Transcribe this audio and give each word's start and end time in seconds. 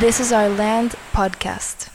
This 0.00 0.18
is 0.18 0.32
Our 0.32 0.48
Land 0.56 0.94
podcast. 1.12 1.88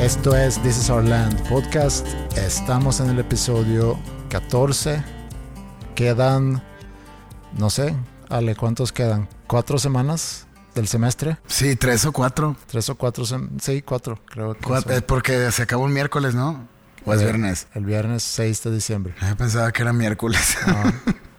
Esto 0.00 0.34
es 0.34 0.60
This 0.62 0.76
is 0.76 0.90
Our 0.90 1.04
Land 1.04 1.48
podcast. 1.48 2.04
Estamos 2.36 2.98
en 2.98 3.10
el 3.10 3.20
episodio 3.20 3.96
14. 4.30 5.04
Quedan, 5.94 6.60
no 7.56 7.70
sé, 7.70 7.94
Ale, 8.28 8.56
¿cuántos 8.56 8.90
quedan? 8.90 9.28
¿Cuatro 9.46 9.78
semanas 9.78 10.48
del 10.74 10.88
semestre? 10.88 11.38
Sí, 11.46 11.76
tres 11.76 12.06
o 12.06 12.12
cuatro. 12.12 12.56
Tres 12.66 12.88
o 12.90 12.96
cuatro, 12.96 13.24
sí, 13.60 13.82
cuatro, 13.82 14.18
creo 14.24 14.54
que 14.54 14.64
Cuatro, 14.64 14.92
eh, 14.92 15.00
porque 15.00 15.52
se 15.52 15.62
acabó 15.62 15.84
un 15.84 15.92
miércoles, 15.92 16.34
¿no? 16.34 16.73
O 17.06 17.12
es 17.14 17.20
Eh, 17.20 17.24
viernes. 17.24 17.66
El 17.74 17.84
viernes 17.84 18.22
6 18.22 18.62
de 18.64 18.70
diciembre. 18.74 19.14
Yo 19.20 19.36
pensaba 19.36 19.70
que 19.72 19.82
era 19.82 19.92
miércoles. 19.92 20.56
Ah. 20.66 20.92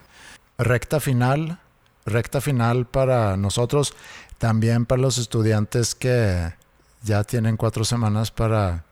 recta 0.57 0.99
final, 0.99 1.59
recta 2.05 2.41
final 2.41 2.85
para 2.85 3.35
nosotros, 3.37 3.93
también 4.37 4.85
para 4.85 5.01
los 5.01 5.17
estudiantes 5.17 5.95
que 5.95 6.53
ya 7.03 7.23
tienen 7.23 7.57
cuatro 7.57 7.83
semanas 7.85 8.31
para 8.31 8.83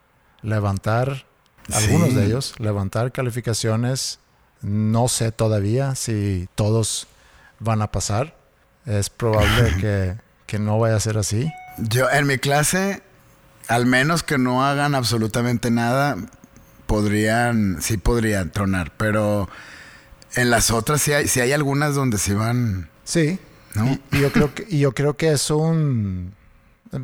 levantar, 0.42 1.26
algunos 1.72 2.10
Sí. 2.10 2.16
de 2.16 2.26
ellos, 2.26 2.54
levantar 2.60 3.12
calificaciones. 3.12 4.20
No 4.62 5.08
sé 5.08 5.32
todavía 5.32 5.96
si 5.96 6.48
todos 6.56 7.08
van 7.60 7.82
a 7.82 7.92
pasar. 7.92 8.36
Es 8.86 9.10
probable 9.10 9.76
que, 9.80 10.16
que 10.46 10.60
no 10.60 10.80
vaya 10.80 10.96
a 10.96 11.00
ser 11.00 11.18
así. 11.18 11.52
Yo, 11.78 12.10
en 12.10 12.28
mi 12.28 12.38
clase, 12.38 13.02
al 13.68 13.86
menos 13.86 14.24
que 14.24 14.38
no 14.38 14.66
hagan 14.66 14.96
absolutamente 14.96 15.72
nada, 15.72 16.18
podrían, 16.98 17.82
sí 17.82 17.98
podrían 17.98 18.52
tronar. 18.52 18.92
Pero 18.98 19.50
en 20.36 20.50
las 20.52 20.70
otras 20.70 21.02
sí 21.02 21.12
hay, 21.12 21.28
sí 21.28 21.40
hay 21.40 21.52
algunas 21.52 21.96
donde 21.96 22.18
se 22.20 22.36
van, 22.36 22.90
Sí. 23.04 23.40
¿no? 23.74 23.86
Y, 23.88 24.02
y 24.12 24.20
yo 24.22 24.32
creo 24.32 24.54
que, 24.54 24.66
y 24.70 24.80
yo 24.80 24.94
creo 24.94 25.18
que 25.18 25.32
es 25.32 25.50
un 25.50 26.34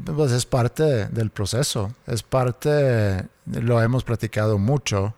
pues 0.06 0.32
es 0.32 0.46
parte 0.46 0.84
de- 0.84 1.06
del 1.08 1.32
proceso, 1.32 1.92
es 2.06 2.22
parte, 2.22 3.26
lo 3.48 3.82
hemos 3.82 4.04
platicado 4.04 4.60
mucho, 4.60 5.16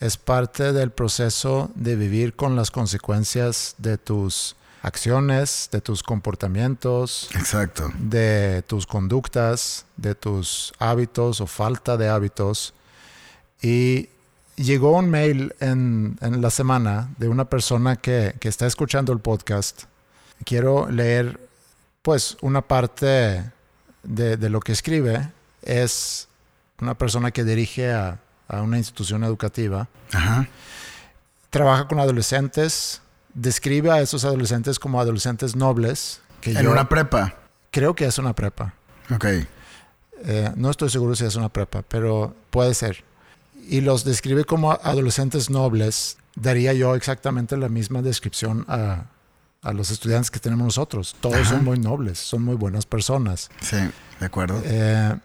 es 0.00 0.16
parte 0.16 0.72
del 0.72 0.90
proceso 0.90 1.70
de 1.76 1.94
vivir 1.94 2.34
con 2.34 2.56
las 2.56 2.72
consecuencias 2.72 3.76
de 3.78 3.98
tus 3.98 4.56
acciones, 4.82 5.68
de 5.70 5.80
tus 5.80 6.02
comportamientos, 6.02 7.28
Exacto. 7.36 7.92
de 8.00 8.64
tus 8.66 8.84
conductas, 8.88 9.86
de 9.96 10.16
tus 10.16 10.72
hábitos 10.80 11.40
o 11.40 11.46
falta 11.46 11.96
de 11.96 12.08
hábitos. 12.08 12.74
Y 13.62 14.08
llegó 14.56 14.96
un 14.98 15.08
mail 15.08 15.54
en, 15.60 16.18
en 16.20 16.40
la 16.42 16.50
semana 16.50 17.08
de 17.18 17.28
una 17.28 17.44
persona 17.46 17.96
que, 17.96 18.34
que 18.40 18.48
está 18.48 18.66
escuchando 18.66 19.12
el 19.12 19.20
podcast. 19.20 19.84
Quiero 20.44 20.90
leer 20.90 21.38
pues 22.02 22.36
una 22.40 22.62
parte 22.62 23.44
de, 24.02 24.36
de 24.36 24.50
lo 24.50 24.60
que 24.60 24.72
escribe. 24.72 25.28
Es 25.62 26.28
una 26.80 26.94
persona 26.94 27.30
que 27.30 27.44
dirige 27.44 27.92
a, 27.92 28.18
a 28.48 28.62
una 28.62 28.78
institución 28.78 29.22
educativa. 29.22 29.88
Ajá. 30.12 30.48
Trabaja 31.50 31.86
con 31.86 32.00
adolescentes. 32.00 33.00
Describe 33.34 33.90
a 33.92 34.00
esos 34.00 34.24
adolescentes 34.24 34.78
como 34.78 35.00
adolescentes 35.00 35.54
nobles. 35.54 36.20
Que 36.40 36.50
En 36.50 36.62
yo 36.64 36.72
una 36.72 36.88
prepa. 36.88 37.34
creo 37.70 37.94
que 37.94 38.04
es 38.06 38.18
una 38.18 38.32
prepa. 38.34 38.74
Ok. 39.14 39.26
Eh, 40.24 40.50
no 40.56 40.70
estoy 40.70 40.90
seguro 40.90 41.14
si 41.14 41.24
es 41.24 41.36
una 41.36 41.48
prepa, 41.48 41.82
pero 41.82 42.34
puede 42.50 42.74
ser. 42.74 43.04
Y 43.68 43.80
los 43.80 44.04
describe 44.04 44.44
como 44.44 44.72
adolescentes 44.72 45.50
nobles. 45.50 46.18
Daría 46.34 46.72
yo 46.72 46.94
exactamente 46.94 47.56
la 47.56 47.68
misma 47.68 48.02
descripción 48.02 48.64
a, 48.68 49.06
a 49.62 49.72
los 49.72 49.90
estudiantes 49.90 50.30
que 50.30 50.40
tenemos 50.40 50.64
nosotros. 50.64 51.16
Todos 51.20 51.36
Ajá. 51.36 51.50
son 51.50 51.64
muy 51.64 51.78
nobles, 51.78 52.18
son 52.18 52.42
muy 52.42 52.56
buenas 52.56 52.86
personas. 52.86 53.50
Sí, 53.60 53.76
de 54.18 54.26
acuerdo. 54.26 54.60
Eh, 54.64 55.16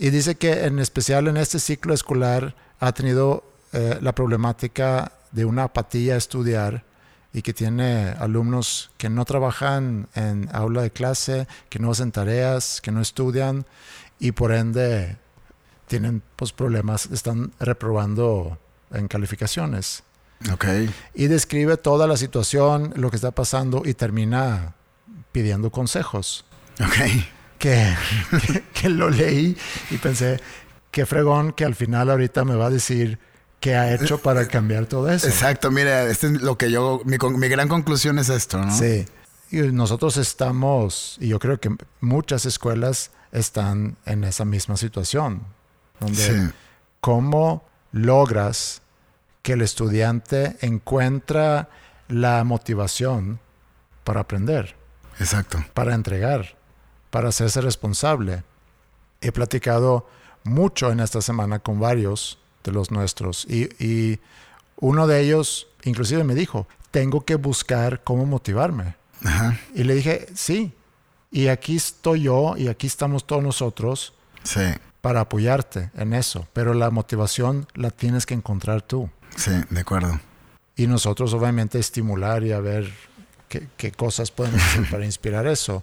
y 0.00 0.10
dice 0.10 0.34
que 0.36 0.64
en 0.64 0.78
especial 0.78 1.28
en 1.28 1.36
este 1.36 1.58
ciclo 1.58 1.92
escolar 1.94 2.56
ha 2.80 2.92
tenido 2.92 3.44
eh, 3.72 3.98
la 4.00 4.14
problemática 4.14 5.12
de 5.30 5.44
una 5.44 5.64
apatía 5.64 6.14
a 6.14 6.16
estudiar 6.16 6.84
y 7.32 7.42
que 7.42 7.52
tiene 7.52 8.14
alumnos 8.18 8.90
que 8.98 9.08
no 9.08 9.24
trabajan 9.24 10.08
en 10.14 10.48
aula 10.52 10.82
de 10.82 10.90
clase, 10.90 11.46
que 11.68 11.78
no 11.78 11.90
hacen 11.90 12.12
tareas, 12.12 12.80
que 12.80 12.90
no 12.90 13.00
estudian 13.00 13.64
y 14.18 14.32
por 14.32 14.52
ende 14.52 15.16
tienen 15.86 16.22
pues, 16.36 16.52
problemas, 16.52 17.06
están 17.06 17.52
reprobando 17.60 18.58
en 18.92 19.08
calificaciones. 19.08 20.02
Ok. 20.52 20.64
Y 21.14 21.26
describe 21.26 21.76
toda 21.76 22.06
la 22.06 22.16
situación, 22.16 22.92
lo 22.96 23.10
que 23.10 23.16
está 23.16 23.30
pasando 23.30 23.82
y 23.84 23.94
termina 23.94 24.74
pidiendo 25.30 25.70
consejos 25.70 26.44
Ok. 26.80 26.94
que, 27.58 27.94
que, 28.46 28.62
que 28.74 28.88
lo 28.88 29.08
leí 29.08 29.56
y 29.90 29.96
pensé, 29.98 30.40
qué 30.90 31.06
fregón 31.06 31.52
que 31.52 31.64
al 31.64 31.74
final 31.74 32.10
ahorita 32.10 32.44
me 32.44 32.54
va 32.56 32.66
a 32.66 32.70
decir 32.70 33.18
qué 33.60 33.76
ha 33.76 33.94
hecho 33.94 34.18
para 34.18 34.48
cambiar 34.48 34.86
todo 34.86 35.08
eso. 35.10 35.28
Exacto, 35.28 35.70
mira, 35.70 36.04
este 36.04 36.26
es 36.26 36.42
lo 36.42 36.58
que 36.58 36.70
yo, 36.70 37.00
mi, 37.04 37.16
mi 37.38 37.48
gran 37.48 37.68
conclusión 37.68 38.18
es 38.18 38.28
esto, 38.28 38.58
¿no? 38.58 38.76
Sí. 38.76 39.06
Y 39.52 39.58
nosotros 39.58 40.16
estamos, 40.16 41.16
y 41.20 41.28
yo 41.28 41.38
creo 41.38 41.60
que 41.60 41.70
muchas 42.00 42.46
escuelas 42.46 43.12
están 43.30 43.96
en 44.06 44.24
esa 44.24 44.44
misma 44.44 44.76
situación, 44.76 45.44
donde 46.02 46.16
Sí. 46.48 46.54
cómo 47.00 47.64
logras 47.92 48.82
que 49.42 49.54
el 49.54 49.62
estudiante 49.62 50.56
encuentra 50.60 51.68
la 52.08 52.44
motivación 52.44 53.40
para 54.04 54.20
aprender. 54.20 54.76
Exacto. 55.18 55.62
para 55.74 55.94
entregar, 55.94 56.56
para 57.10 57.28
hacerse 57.28 57.60
responsable. 57.60 58.42
He 59.20 59.30
platicado 59.30 60.08
mucho 60.42 60.90
en 60.90 61.00
esta 61.00 61.20
semana 61.20 61.58
con 61.58 61.78
varios 61.78 62.38
de 62.64 62.72
los 62.72 62.90
nuestros 62.90 63.44
y, 63.48 63.64
y 63.84 64.18
uno 64.76 65.06
de 65.06 65.20
ellos 65.20 65.68
inclusive 65.84 66.24
me 66.24 66.34
dijo, 66.34 66.66
tengo 66.90 67.24
que 67.24 67.34
buscar 67.36 68.02
cómo 68.02 68.24
motivarme. 68.26 68.96
Ajá. 69.24 69.58
Y 69.74 69.84
le 69.84 69.94
dije, 69.94 70.26
sí, 70.34 70.72
y 71.30 71.48
aquí 71.48 71.76
estoy 71.76 72.22
yo 72.22 72.54
y 72.56 72.68
aquí 72.68 72.86
estamos 72.86 73.26
todos 73.26 73.42
nosotros 73.42 74.14
Sí. 74.44 74.62
Para 75.02 75.20
apoyarte 75.20 75.90
en 75.94 76.14
eso, 76.14 76.46
pero 76.54 76.72
la 76.72 76.90
motivación 76.90 77.66
la 77.74 77.90
tienes 77.90 78.24
que 78.24 78.32
encontrar 78.34 78.80
tú. 78.80 79.10
Sí, 79.36 79.50
de 79.68 79.80
acuerdo. 79.80 80.18
Y 80.76 80.86
nosotros 80.86 81.34
obviamente 81.34 81.78
estimular 81.78 82.42
y 82.44 82.52
a 82.52 82.60
ver 82.60 82.90
qué, 83.48 83.68
qué 83.76 83.92
cosas 83.92 84.30
podemos 84.30 84.62
hacer 84.62 84.88
para 84.90 85.04
inspirar 85.04 85.46
eso. 85.46 85.82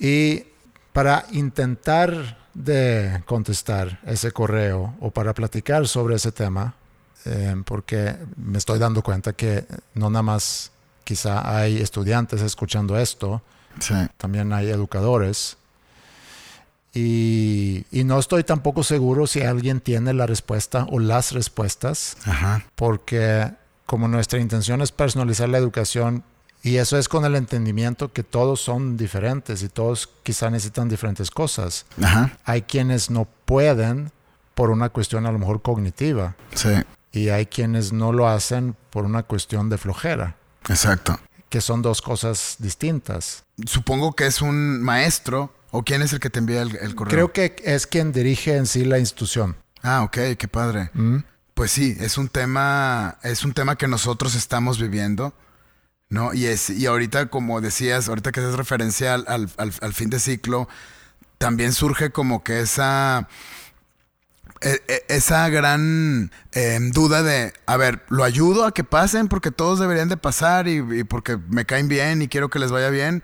Y 0.00 0.44
para 0.92 1.26
intentar 1.32 2.38
de 2.54 3.22
contestar 3.26 4.00
ese 4.04 4.32
correo 4.32 4.94
o 5.00 5.10
para 5.12 5.32
platicar 5.34 5.86
sobre 5.86 6.16
ese 6.16 6.32
tema, 6.32 6.74
eh, 7.24 7.54
porque 7.64 8.16
me 8.36 8.58
estoy 8.58 8.78
dando 8.78 9.02
cuenta 9.02 9.32
que 9.32 9.64
no 9.94 10.10
nada 10.10 10.22
más 10.22 10.72
quizá 11.04 11.56
hay 11.58 11.80
estudiantes 11.80 12.40
escuchando 12.42 12.98
esto, 12.98 13.42
Sí. 13.80 13.94
también 14.16 14.52
hay 14.52 14.70
educadores. 14.70 15.56
Y, 16.94 17.84
y 17.90 18.04
no 18.04 18.18
estoy 18.18 18.44
tampoco 18.44 18.82
seguro 18.82 19.26
si 19.26 19.42
alguien 19.42 19.80
tiene 19.80 20.12
la 20.14 20.26
respuesta 20.26 20.86
o 20.90 20.98
las 20.98 21.32
respuestas 21.32 22.16
Ajá. 22.24 22.64
porque 22.74 23.50
como 23.86 24.08
nuestra 24.08 24.40
intención 24.40 24.80
es 24.80 24.90
personalizar 24.90 25.48
la 25.48 25.58
educación 25.58 26.24
y 26.62 26.76
eso 26.76 26.98
es 26.98 27.08
con 27.08 27.24
el 27.24 27.36
entendimiento 27.36 28.12
que 28.12 28.24
todos 28.24 28.60
son 28.60 28.96
diferentes 28.96 29.62
y 29.62 29.68
todos 29.68 30.08
quizá 30.24 30.50
necesitan 30.50 30.88
diferentes 30.88 31.30
cosas. 31.30 31.86
Ajá. 32.02 32.36
Hay 32.44 32.62
quienes 32.62 33.10
no 33.10 33.28
pueden 33.44 34.10
por 34.54 34.70
una 34.70 34.88
cuestión 34.88 35.24
a 35.26 35.30
lo 35.32 35.38
mejor 35.38 35.62
cognitiva 35.62 36.34
Sí. 36.54 36.70
y 37.12 37.28
hay 37.28 37.46
quienes 37.46 37.92
no 37.92 38.12
lo 38.12 38.28
hacen 38.28 38.74
por 38.90 39.04
una 39.04 39.22
cuestión 39.22 39.68
de 39.68 39.78
flojera, 39.78 40.36
Exacto. 40.68 41.20
que 41.48 41.60
son 41.60 41.80
dos 41.80 42.02
cosas 42.02 42.56
distintas. 42.58 43.44
Supongo 43.66 44.14
que 44.14 44.26
es 44.26 44.42
un 44.42 44.82
maestro 44.82 45.54
o 45.70 45.82
quién 45.82 46.02
es 46.02 46.12
el 46.12 46.20
que 46.20 46.30
te 46.30 46.38
envía 46.38 46.62
el, 46.62 46.76
el 46.76 46.94
correo. 46.94 47.10
Creo 47.10 47.32
que 47.32 47.56
es 47.64 47.86
quien 47.86 48.12
dirige 48.12 48.56
en 48.56 48.66
sí 48.66 48.84
la 48.84 48.98
institución. 48.98 49.56
Ah, 49.82 50.02
ok, 50.02 50.18
qué 50.38 50.48
padre. 50.50 50.90
¿Mm? 50.94 51.18
Pues 51.54 51.70
sí, 51.72 51.96
es 52.00 52.18
un 52.18 52.28
tema, 52.28 53.18
es 53.22 53.44
un 53.44 53.52
tema 53.52 53.76
que 53.76 53.88
nosotros 53.88 54.34
estamos 54.34 54.80
viviendo, 54.80 55.34
¿no? 56.08 56.32
Y 56.32 56.46
es, 56.46 56.70
y 56.70 56.86
ahorita, 56.86 57.26
como 57.30 57.60
decías, 57.60 58.08
ahorita 58.08 58.32
que 58.32 58.40
haces 58.40 58.54
referencia 58.54 59.14
al, 59.14 59.24
al- 59.28 59.50
al- 59.80 59.92
fin 59.94 60.08
de 60.08 60.20
ciclo, 60.20 60.68
también 61.38 61.72
surge 61.72 62.10
como 62.10 62.42
que 62.44 62.60
esa. 62.60 63.28
e- 64.60 64.82
e- 64.88 65.04
Esa 65.08 65.48
gran 65.48 66.30
eh, 66.52 66.78
duda 66.92 67.22
de, 67.22 67.52
a 67.66 67.76
ver, 67.76 68.04
lo 68.08 68.24
ayudo 68.24 68.64
a 68.64 68.72
que 68.72 68.84
pasen 68.84 69.28
porque 69.28 69.50
todos 69.50 69.78
deberían 69.78 70.08
de 70.08 70.16
pasar 70.16 70.66
y, 70.68 70.78
y 71.00 71.04
porque 71.04 71.36
me 71.48 71.64
caen 71.64 71.88
bien 71.88 72.22
y 72.22 72.28
quiero 72.28 72.50
que 72.50 72.58
les 72.58 72.70
vaya 72.70 72.90
bien. 72.90 73.22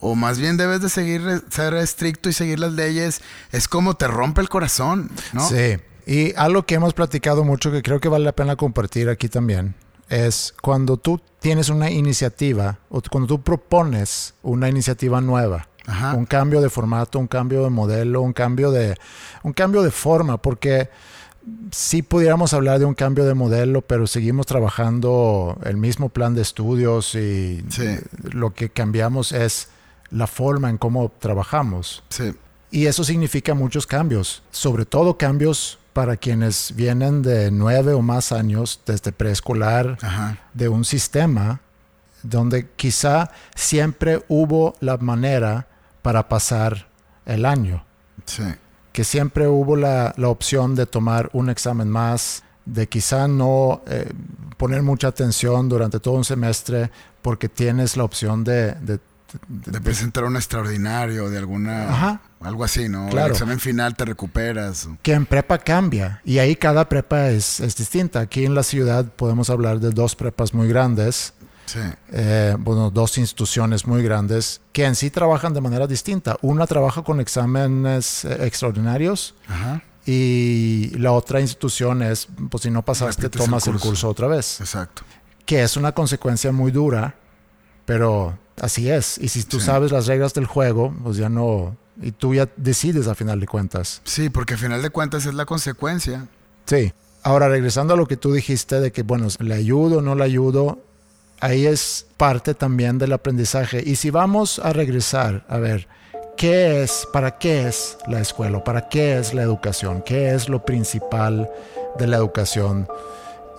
O 0.00 0.14
más 0.14 0.38
bien 0.38 0.56
debes 0.56 0.80
de 0.80 0.88
seguir, 0.88 1.44
ser 1.50 1.74
estricto 1.74 2.28
y 2.28 2.32
seguir 2.32 2.58
las 2.58 2.72
leyes. 2.72 3.20
Es 3.52 3.68
como 3.68 3.94
te 3.94 4.06
rompe 4.08 4.40
el 4.40 4.48
corazón, 4.48 5.10
¿no? 5.32 5.46
Sí, 5.48 5.76
Y 6.06 6.34
algo 6.36 6.64
que 6.64 6.74
hemos 6.74 6.94
platicado 6.94 7.44
mucho 7.44 7.70
que 7.70 7.82
creo 7.82 8.00
que 8.00 8.08
vale 8.08 8.24
la 8.24 8.32
pena 8.32 8.56
compartir 8.56 9.08
aquí 9.10 9.28
también 9.28 9.74
es 10.08 10.54
cuando 10.60 10.96
tú 10.96 11.20
tienes 11.38 11.68
una 11.68 11.88
iniciativa 11.90 12.78
o 12.88 13.00
cuando 13.10 13.28
tú 13.28 13.42
propones 13.42 14.34
una 14.42 14.68
iniciativa 14.68 15.20
nueva, 15.20 15.68
Ajá. 15.86 16.14
un 16.14 16.24
cambio 16.26 16.60
de 16.60 16.68
formato, 16.68 17.18
un 17.20 17.28
cambio 17.28 17.62
de 17.62 17.70
modelo, 17.70 18.20
un 18.22 18.32
cambio 18.32 18.72
de, 18.72 18.96
un 19.44 19.52
cambio 19.52 19.82
de 19.82 19.90
forma, 19.92 20.38
porque 20.38 20.88
sí 21.70 22.02
pudiéramos 22.02 22.52
hablar 22.54 22.78
de 22.80 22.86
un 22.86 22.94
cambio 22.94 23.24
de 23.24 23.34
modelo, 23.34 23.82
pero 23.82 24.06
seguimos 24.08 24.46
trabajando 24.46 25.56
el 25.64 25.76
mismo 25.76 26.08
plan 26.08 26.34
de 26.34 26.42
estudios 26.42 27.14
y 27.14 27.62
Sí. 27.68 27.96
lo 28.32 28.52
que 28.52 28.68
cambiamos 28.70 29.30
es 29.32 29.68
la 30.10 30.26
forma 30.26 30.68
en 30.70 30.78
cómo 30.78 31.10
trabajamos. 31.18 32.02
Sí. 32.08 32.34
Y 32.70 32.86
eso 32.86 33.02
significa 33.04 33.54
muchos 33.54 33.86
cambios, 33.86 34.42
sobre 34.50 34.84
todo 34.84 35.16
cambios 35.18 35.78
para 35.92 36.16
quienes 36.16 36.72
vienen 36.76 37.22
de 37.22 37.50
nueve 37.50 37.92
o 37.94 38.00
más 38.02 38.30
años 38.30 38.80
desde 38.86 39.10
preescolar, 39.12 39.98
de 40.54 40.68
un 40.68 40.84
sistema 40.84 41.60
donde 42.22 42.68
quizá 42.76 43.30
siempre 43.56 44.22
hubo 44.28 44.74
la 44.80 44.96
manera 44.98 45.66
para 46.02 46.28
pasar 46.28 46.86
el 47.26 47.44
año, 47.44 47.84
Sí. 48.24 48.44
que 48.92 49.02
siempre 49.04 49.48
hubo 49.48 49.74
la, 49.74 50.14
la 50.16 50.28
opción 50.28 50.74
de 50.76 50.86
tomar 50.86 51.28
un 51.32 51.50
examen 51.50 51.88
más, 51.88 52.42
de 52.66 52.88
quizá 52.88 53.26
no 53.26 53.82
eh, 53.86 54.12
poner 54.58 54.82
mucha 54.82 55.08
atención 55.08 55.68
durante 55.68 55.98
todo 55.98 56.14
un 56.14 56.24
semestre 56.24 56.90
porque 57.22 57.48
tienes 57.48 57.96
la 57.96 58.04
opción 58.04 58.44
de... 58.44 58.72
de- 58.74 59.00
de- 59.48 59.72
De 59.72 59.80
presentar 59.80 60.24
un 60.24 60.36
extraordinario, 60.36 61.30
de 61.30 61.38
alguna. 61.38 61.90
Ajá. 61.90 62.20
Algo 62.40 62.64
así, 62.64 62.88
¿no? 62.88 63.08
Claro. 63.10 63.26
El 63.26 63.32
examen 63.32 63.60
final 63.60 63.94
te 63.96 64.04
recuperas. 64.04 64.88
que 65.02 65.12
en 65.12 65.26
prepa 65.26 65.58
cambia 65.58 66.20
y 66.24 66.38
ahí 66.38 66.56
cada 66.56 66.88
prepa 66.88 67.28
es, 67.28 67.60
es 67.60 67.76
distinta. 67.76 68.20
Aquí 68.20 68.44
en 68.44 68.54
la 68.54 68.62
ciudad 68.62 69.04
podemos 69.04 69.50
hablar 69.50 69.78
de 69.80 69.90
dos 69.90 70.16
prepas 70.16 70.54
muy 70.54 70.66
grandes, 70.68 71.34
Sí. 71.66 71.78
eh, 72.12 72.56
bueno, 72.58 72.90
dos 72.90 73.16
instituciones 73.18 73.86
muy 73.86 74.02
grandes 74.02 74.60
que 74.72 74.84
en 74.86 74.94
sí 74.96 75.10
trabajan 75.10 75.52
de 75.54 75.60
manera 75.60 75.86
distinta. 75.86 76.36
Una 76.40 76.66
trabaja 76.66 77.02
con 77.02 77.20
exámenes 77.20 78.24
eh, 78.24 78.38
extraordinarios 78.46 79.34
Ajá. 79.46 79.82
y 80.06 80.90
la 80.98 81.12
otra 81.12 81.40
institución 81.40 82.02
es, 82.02 82.26
pues 82.50 82.62
si 82.64 82.70
no 82.70 82.82
pasaste, 82.84 83.22
Repites 83.22 83.40
el 83.42 83.46
tomas 83.46 83.66
el 83.66 83.72
curso. 83.74 83.88
curso 83.88 84.08
otra 84.08 84.26
vez, 84.26 84.60
Exacto. 84.60 85.02
que 85.46 85.62
es 85.62 85.76
una 85.76 85.92
consecuencia 85.92 86.50
muy 86.52 86.72
dura, 86.72 87.14
pero 87.86 88.38
así 88.60 88.90
es. 88.90 89.18
Y 89.18 89.28
si 89.28 89.42
tú 89.44 89.58
Sí. 89.60 89.66
sabes 89.66 89.92
las 89.92 90.06
reglas 90.06 90.34
del 90.34 90.46
juego, 90.46 90.94
pues 91.02 91.16
ya 91.16 91.28
no... 91.28 91.76
Y 92.02 92.12
tú 92.12 92.34
ya 92.34 92.48
decides 92.56 93.08
a 93.08 93.14
final 93.14 93.40
de 93.40 93.46
cuentas. 93.46 94.00
Sí, 94.04 94.30
porque 94.30 94.54
al 94.54 94.60
final 94.60 94.80
de 94.82 94.90
cuentas 94.90 95.26
es 95.26 95.34
la 95.34 95.44
consecuencia. 95.44 96.26
Sí. 96.66 96.92
Ahora, 97.22 97.48
regresando 97.48 97.92
a 97.92 97.96
lo 97.96 98.06
que 98.06 98.16
tú 98.16 98.32
dijiste 98.32 98.80
de 98.80 98.90
que, 98.92 99.02
bueno, 99.02 99.28
le 99.40 99.54
ayudo 99.54 99.98
o 99.98 100.02
no 100.02 100.14
le 100.14 100.24
ayudo, 100.24 100.78
ahí 101.40 101.66
es 101.66 102.06
parte 102.16 102.54
también 102.54 102.96
del 102.98 103.12
aprendizaje. 103.12 103.82
Y 103.84 103.96
si 103.96 104.08
vamos 104.10 104.58
a 104.60 104.72
regresar, 104.72 105.44
a 105.48 105.58
ver, 105.58 105.88
¿qué 106.38 106.82
es, 106.82 107.06
para 107.12 107.36
qué 107.36 107.68
es 107.68 107.98
la 108.08 108.20
escuela? 108.20 108.64
¿Para 108.64 108.88
qué 108.88 109.18
es 109.18 109.34
la 109.34 109.42
educación? 109.42 110.00
¿Qué 110.02 110.34
es 110.34 110.48
lo 110.48 110.64
principal 110.64 111.50
de 111.98 112.06
la 112.06 112.16
educación? 112.16 112.88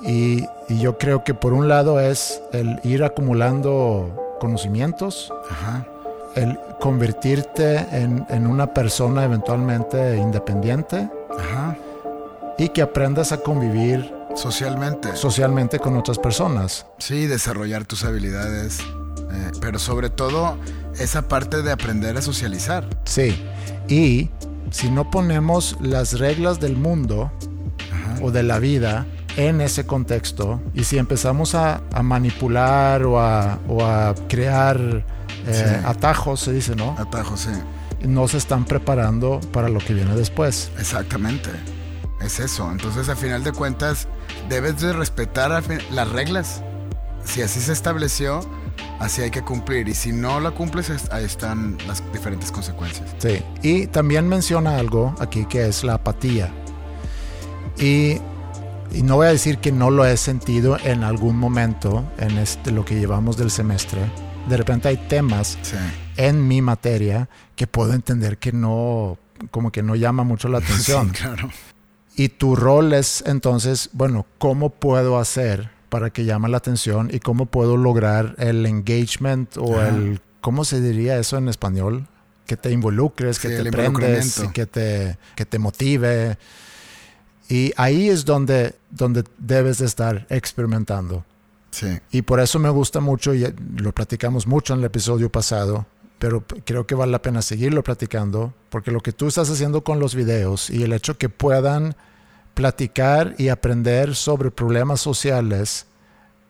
Y, 0.03 0.45
y 0.68 0.80
yo 0.80 0.98
creo 0.98 1.24
que 1.24 1.33
por 1.33 1.53
un 1.53 1.68
lado 1.68 2.00
es 2.00 2.42
el 2.53 2.80
ir 2.83 3.03
acumulando 3.03 4.36
conocimientos, 4.39 5.31
Ajá. 5.50 5.86
el 6.36 6.57
convertirte 6.80 7.77
en, 7.92 8.25
en 8.30 8.48
una 8.48 8.74
persona 8.74 9.24
eventualmente 9.24 10.18
independiente 10.18 11.07
Ajá. 11.38 11.77
y 12.57 12.69
que 12.69 12.81
aprendas 12.81 13.31
a 13.31 13.38
convivir 13.38 14.12
Socialmente. 14.36 15.15
socialmente 15.15 15.77
con 15.80 15.98
otras 15.98 16.18
personas. 16.18 16.86
Sí, 16.98 17.27
desarrollar 17.27 17.86
tus 17.86 18.03
habilidades. 18.06 18.80
eh, 18.80 19.51
pero 19.62 19.77
sobre 19.77 20.09
todo 20.09 20.57
esa 20.98 21.27
parte 21.27 21.62
de 21.62 21.71
aprender 21.71 22.18
a 22.18 22.21
socializar. 22.21 22.86
Sí. 23.06 23.42
Y 23.88 24.30
si 24.71 24.89
no 24.89 25.12
ponemos 25.12 25.77
las 25.81 26.18
reglas 26.19 26.59
del 26.59 26.75
mundo 26.77 27.31
Ajá. 27.92 28.24
o 28.24 28.31
de 28.31 28.44
la 28.44 28.57
vida 28.59 29.06
en 29.38 29.62
ese 29.62 29.86
contexto 29.86 30.60
y 30.74 30.83
si 30.83 30.98
empezamos 30.98 31.56
a, 31.56 31.81
a 31.94 32.04
manipular 32.04 33.04
o 33.04 33.19
a, 33.19 33.60
o 33.68 33.83
a 33.86 34.13
crear 34.28 34.80
eh, 35.48 35.54
Sí. 35.80 35.86
atajos, 35.86 36.39
se 36.42 36.51
dice, 36.54 36.75
¿no? 36.75 36.95
Atajos, 37.00 37.42
sí. 37.42 37.50
No 38.07 38.28
se 38.28 38.38
están 38.38 38.66
preparando 38.66 39.39
para 39.54 39.69
lo 39.69 39.80
que 39.80 39.94
viene 39.94 40.16
después. 40.16 40.72
Exactamente. 40.80 41.50
Es 42.22 42.39
eso. 42.39 42.69
Entonces, 42.72 43.10
a 43.10 43.16
final 43.16 43.44
de 43.44 43.51
cuentas, 43.51 44.07
debes 44.50 44.80
de 44.81 44.94
respetar 44.94 45.63
las 45.92 46.10
reglas. 46.10 46.62
Si 47.24 47.42
así 47.42 47.60
se 47.60 47.72
estableció, 47.74 48.42
así 49.00 49.22
hay 49.22 49.31
que 49.31 49.42
cumplir. 49.44 49.88
Y 49.88 49.94
si 49.94 50.12
no 50.12 50.39
la 50.39 50.51
cumples, 50.51 50.89
es- 50.89 51.12
ahí 51.12 51.25
están 51.25 51.77
las 51.88 52.04
diferentes 52.12 52.51
consecuencias. 52.51 53.10
Sí. 53.19 53.44
Y 53.63 53.88
también 53.88 54.27
menciona 54.27 54.77
algo 54.77 55.16
aquí 55.19 55.45
que 55.45 55.68
es 55.68 55.84
la 55.84 55.95
apatía. 55.95 56.51
Y, 57.80 58.18
y 58.91 59.03
no 59.03 59.15
voy 59.15 59.27
a 59.27 59.31
decir 59.31 59.57
que 59.59 59.71
no 59.71 59.89
lo 59.89 60.05
he 60.05 60.17
sentido 60.17 60.77
en 60.83 61.03
algún 61.03 61.38
momento 61.38 62.05
en 62.17 62.38
este, 62.38 62.71
lo 62.71 62.85
que 62.85 62.95
llevamos 62.99 63.38
del 63.38 63.51
semestre. 63.51 64.01
De 64.49 64.57
repente 64.57 64.88
hay 64.88 64.97
temas 64.97 65.57
Sí. 65.61 65.75
en 66.17 66.47
mi 66.47 66.61
materia 66.61 67.29
que 67.55 67.67
puedo 67.67 67.93
entender 67.93 68.38
que 68.38 68.51
no, 68.51 69.17
como 69.51 69.71
que 69.71 69.83
no 69.83 69.95
llama 69.95 70.23
mucho 70.23 70.49
la 70.49 70.57
atención. 70.59 71.11
Sí, 71.15 71.21
claro. 71.21 71.49
Y 72.15 72.29
tu 72.29 72.55
rol 72.55 72.93
es 72.93 73.23
entonces, 73.25 73.89
bueno, 73.93 74.25
¿cómo 74.38 74.69
puedo 74.69 75.17
hacer 75.19 75.69
para 75.89 76.09
que 76.09 76.25
llame 76.25 76.49
la 76.49 76.57
atención 76.57 77.09
y 77.13 77.19
cómo 77.19 77.45
puedo 77.45 77.77
lograr 77.77 78.35
el 78.38 78.65
engagement 78.65 79.57
o 79.57 79.81
el, 79.81 80.21
¿cómo 80.41 80.65
se 80.65 80.81
diría 80.81 81.17
eso 81.17 81.38
en 81.38 81.47
español? 81.49 82.07
Que 82.45 82.57
te 82.57 82.71
involucres, 82.71 83.39
que 83.39 83.47
Sí, 83.49 83.63
te 83.63 83.71
prendes, 83.71 83.85
involucramiento. 83.88 84.51
que 84.53 84.65
te, 84.65 85.17
que 85.35 85.45
te 85.45 85.57
motive. 85.59 86.38
Y 87.51 87.74
ahí 87.75 88.09
es 88.09 88.24
donde, 88.24 88.75
donde 88.89 89.25
debes 89.38 89.80
de 89.80 89.86
estar 89.86 90.25
experimentando. 90.30 91.25
Sí. 91.71 92.00
Y 92.09 92.21
por 92.21 92.39
eso 92.39 92.59
me 92.59 92.69
gusta 92.69 93.01
mucho, 93.01 93.33
y 93.33 93.45
lo 93.75 93.92
platicamos 93.92 94.48
mucho 94.48 94.74
en 94.74 94.80
el 94.80 94.86
episodio 94.86 95.30
pasado, 95.30 95.86
pero 96.18 96.45
creo 96.63 96.88
que 96.88 96.95
vale 96.95 97.12
la 97.12 97.21
pena 97.21 97.42
seguirlo 97.42 97.83
platicando, 97.83 98.53
porque 98.69 98.92
lo 98.92 99.01
que 99.01 99.12
tú 99.12 99.27
estás 99.27 99.50
haciendo 99.50 99.83
con 99.83 100.00
los 100.00 100.15
videos 100.15 100.69
y 100.69 100.83
el 100.83 100.94
hecho 100.94 101.17
que 101.17 101.27
puedan 101.27 101.96
platicar 102.53 103.36
y 103.38 103.50
aprender 103.50 104.15
sobre 104.15 104.50
problemas 104.50 105.01
sociales 105.01 105.88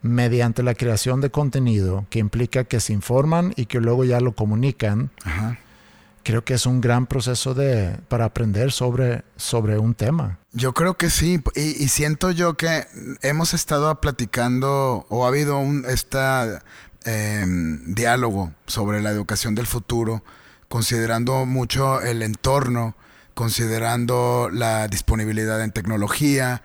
mediante 0.03 0.61
la 0.61 0.75
creación 0.75 1.19
de 1.19 1.31
contenido, 1.31 2.05
que 2.11 2.19
implica 2.19 2.63
que 2.63 2.79
se 2.79 2.93
informan 2.93 3.53
y 3.55 3.65
que 3.65 3.79
luego 3.79 4.03
ya 4.03 4.19
lo 4.19 4.33
comunican, 4.33 5.09
Ajá. 5.23 5.57
Creo 6.23 6.43
que 6.43 6.53
es 6.53 6.65
un 6.65 6.81
gran 6.81 7.07
proceso 7.07 7.53
de, 7.53 7.97
para 8.07 8.25
aprender 8.25 8.71
sobre, 8.71 9.23
sobre 9.37 9.77
un 9.77 9.93
tema. 9.95 10.39
Yo 10.53 10.73
creo 10.73 10.97
que 10.97 11.09
sí, 11.09 11.41
y, 11.55 11.87
siento 11.87 12.31
yo 12.31 12.55
que 12.55 12.85
hemos 13.21 13.53
estado 13.53 13.99
platicando 14.01 15.05
o 15.09 15.25
ha 15.25 15.29
habido 15.29 15.57
un 15.57 15.85
esta 15.87 16.63
eh, 17.05 17.45
diálogo 17.85 18.51
sobre 18.67 19.01
la 19.01 19.11
educación 19.11 19.55
del 19.55 19.65
futuro, 19.67 20.23
considerando 20.67 21.45
mucho 21.45 22.01
el 22.01 22.21
entorno, 22.21 22.95
considerando 23.33 24.49
la 24.51 24.87
disponibilidad 24.87 25.61
en 25.63 25.71
tecnología 25.71 26.61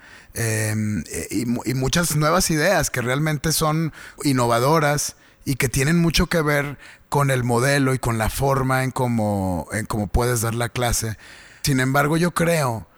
y, 1.30 1.46
mu- 1.46 1.62
y 1.64 1.74
muchas 1.74 2.16
nuevas 2.16 2.50
ideas 2.50 2.90
que 2.90 3.00
realmente 3.00 3.52
son 3.52 3.92
innovadoras 4.24 5.16
y 5.46 5.54
que 5.54 5.70
tienen 5.70 5.98
mucho 5.98 6.26
que 6.26 6.42
ver 6.42 6.76
con 7.08 7.30
el 7.30 7.44
modelo 7.44 7.94
y 7.94 7.98
con 7.98 8.18
la 8.18 8.28
forma 8.28 8.82
en 8.82 8.90
cómo, 8.90 9.68
en 9.72 9.86
cómo 9.86 10.08
puedes 10.08 10.42
dar 10.42 10.54
la 10.54 10.68
clase. 10.68 11.16
Sin 11.62 11.78
embargo, 11.80 12.16
yo 12.16 12.32
creo 12.32 12.88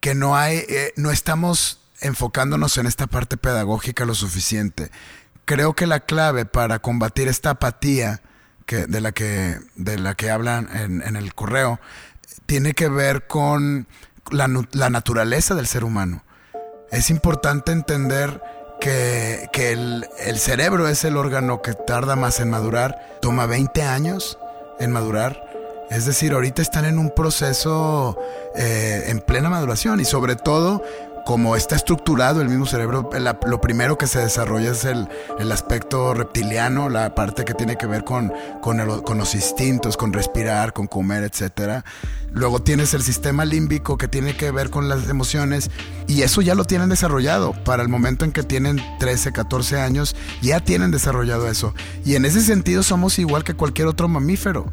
que 0.00 0.14
no 0.16 0.36
hay, 0.36 0.64
eh, 0.68 0.92
no 0.96 1.12
estamos 1.12 1.80
enfocándonos 2.00 2.76
en 2.76 2.86
esta 2.86 3.06
parte 3.06 3.36
pedagógica 3.36 4.04
lo 4.04 4.16
suficiente. 4.16 4.90
Creo 5.44 5.74
que 5.74 5.86
la 5.86 6.00
clave 6.00 6.44
para 6.44 6.80
combatir 6.80 7.28
esta 7.28 7.50
apatía 7.50 8.20
que, 8.66 8.86
de, 8.86 9.00
la 9.00 9.12
que, 9.12 9.60
de 9.76 9.98
la 9.98 10.16
que 10.16 10.30
hablan 10.30 10.68
en, 10.74 11.02
en 11.02 11.14
el 11.14 11.34
correo 11.34 11.80
tiene 12.46 12.74
que 12.74 12.88
ver 12.88 13.28
con 13.28 13.86
la, 14.30 14.50
la 14.72 14.90
naturaleza 14.90 15.54
del 15.54 15.68
ser 15.68 15.84
humano. 15.84 16.24
Es 16.90 17.10
importante 17.10 17.70
entender 17.70 18.42
que, 18.82 19.72
el 19.72 20.38
cerebro 20.38 20.88
es 20.88 21.04
el 21.04 21.16
órgano 21.16 21.62
que 21.62 21.74
tarda 21.74 22.16
más 22.16 22.40
en 22.40 22.50
madurar, 22.50 22.98
toma 23.20 23.46
20 23.46 23.82
años 23.82 24.38
en 24.78 24.90
madurar. 24.90 25.44
Es 25.90 26.06
decir, 26.06 26.32
ahorita 26.32 26.62
están 26.62 26.84
en 26.86 26.98
un 26.98 27.10
proceso 27.10 28.18
eh, 28.56 29.04
en 29.08 29.20
plena 29.20 29.50
maduración 29.50 30.00
y 30.00 30.04
sobre 30.04 30.36
todo 30.36 30.82
como 31.24 31.54
está 31.56 31.76
estructurado 31.76 32.40
el 32.40 32.48
mismo 32.48 32.66
cerebro, 32.66 33.08
la- 33.18 33.38
lo 33.46 33.60
primero 33.60 33.96
que 33.98 34.06
se 34.06 34.18
desarrolla 34.18 34.72
es 34.72 34.84
el, 34.84 35.08
el 35.38 35.52
aspecto 35.52 36.14
reptiliano, 36.14 36.88
la 36.88 37.14
parte 37.14 37.44
que 37.44 37.54
tiene 37.54 37.76
que 37.76 37.86
ver 37.86 38.04
con, 38.04 38.32
con, 38.60 38.80
el- 38.80 39.02
con 39.02 39.18
los 39.18 39.34
instintos, 39.34 39.96
con 39.96 40.12
respirar, 40.12 40.72
con 40.72 40.86
comer, 40.86 41.22
etc. 41.24 41.84
Luego 42.32 42.60
tienes 42.62 42.94
el 42.94 43.02
sistema 43.02 43.44
límbico 43.44 43.98
que 43.98 44.08
tiene 44.08 44.36
que 44.36 44.50
ver 44.50 44.70
con 44.70 44.88
las 44.88 45.08
emociones 45.08 45.70
y 46.08 46.22
eso 46.22 46.40
ya 46.40 46.54
lo 46.54 46.64
tienen 46.64 46.88
desarrollado. 46.88 47.52
Para 47.64 47.82
el 47.82 47.88
momento 47.88 48.24
en 48.24 48.32
que 48.32 48.42
tienen 48.42 48.80
13, 48.98 49.32
14 49.32 49.80
años, 49.80 50.16
ya 50.40 50.60
tienen 50.60 50.90
desarrollado 50.90 51.48
eso. 51.48 51.74
Y 52.04 52.16
en 52.16 52.24
ese 52.24 52.40
sentido 52.40 52.82
somos 52.82 53.18
igual 53.18 53.44
que 53.44 53.54
cualquier 53.54 53.86
otro 53.88 54.08
mamífero. 54.08 54.72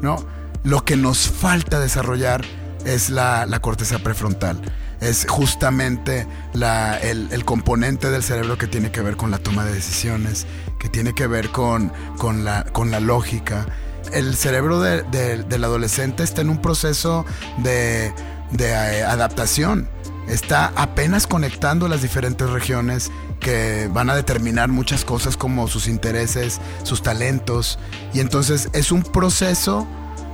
¿no? 0.00 0.16
Lo 0.64 0.84
que 0.84 0.96
nos 0.96 1.28
falta 1.28 1.78
desarrollar 1.78 2.44
es 2.84 3.10
la, 3.10 3.46
la 3.46 3.60
corteza 3.60 3.98
prefrontal. 3.98 4.60
Es 5.00 5.26
justamente 5.28 6.26
la- 6.54 6.98
el, 6.98 7.28
el 7.30 7.44
componente 7.44 8.10
del 8.10 8.22
cerebro 8.22 8.56
que 8.58 8.66
tiene 8.66 8.90
que 8.90 9.02
ver 9.02 9.16
con 9.16 9.30
la 9.30 9.38
toma 9.38 9.64
de 9.64 9.72
decisiones, 9.74 10.46
que 10.78 10.88
tiene 10.88 11.14
que 11.14 11.26
ver 11.26 11.50
con, 11.50 11.92
con, 12.18 12.44
la, 12.44 12.64
con 12.64 12.90
la 12.90 13.00
lógica. 13.00 13.66
El 14.12 14.36
cerebro 14.36 14.80
de- 14.80 15.02
de- 15.02 15.42
del 15.42 15.64
adolescente 15.64 16.22
está 16.22 16.40
en 16.40 16.50
un 16.50 16.62
proceso 16.62 17.26
de, 17.58 18.12
de, 18.52 18.68
eh, 18.70 19.02
adaptación. 19.04 19.88
Está 20.28 20.72
apenas 20.76 21.26
conectando 21.26 21.86
las 21.88 22.02
diferentes 22.02 22.48
regiones 22.50 23.10
que 23.38 23.88
van 23.92 24.10
a 24.10 24.16
determinar 24.16 24.68
muchas 24.70 25.04
cosas 25.04 25.36
como 25.36 25.68
sus 25.68 25.86
intereses, 25.88 26.60
sus 26.84 27.02
talentos. 27.02 27.78
Y 28.14 28.20
entonces 28.20 28.68
es 28.72 28.90
un 28.92 29.02
proceso 29.02 29.86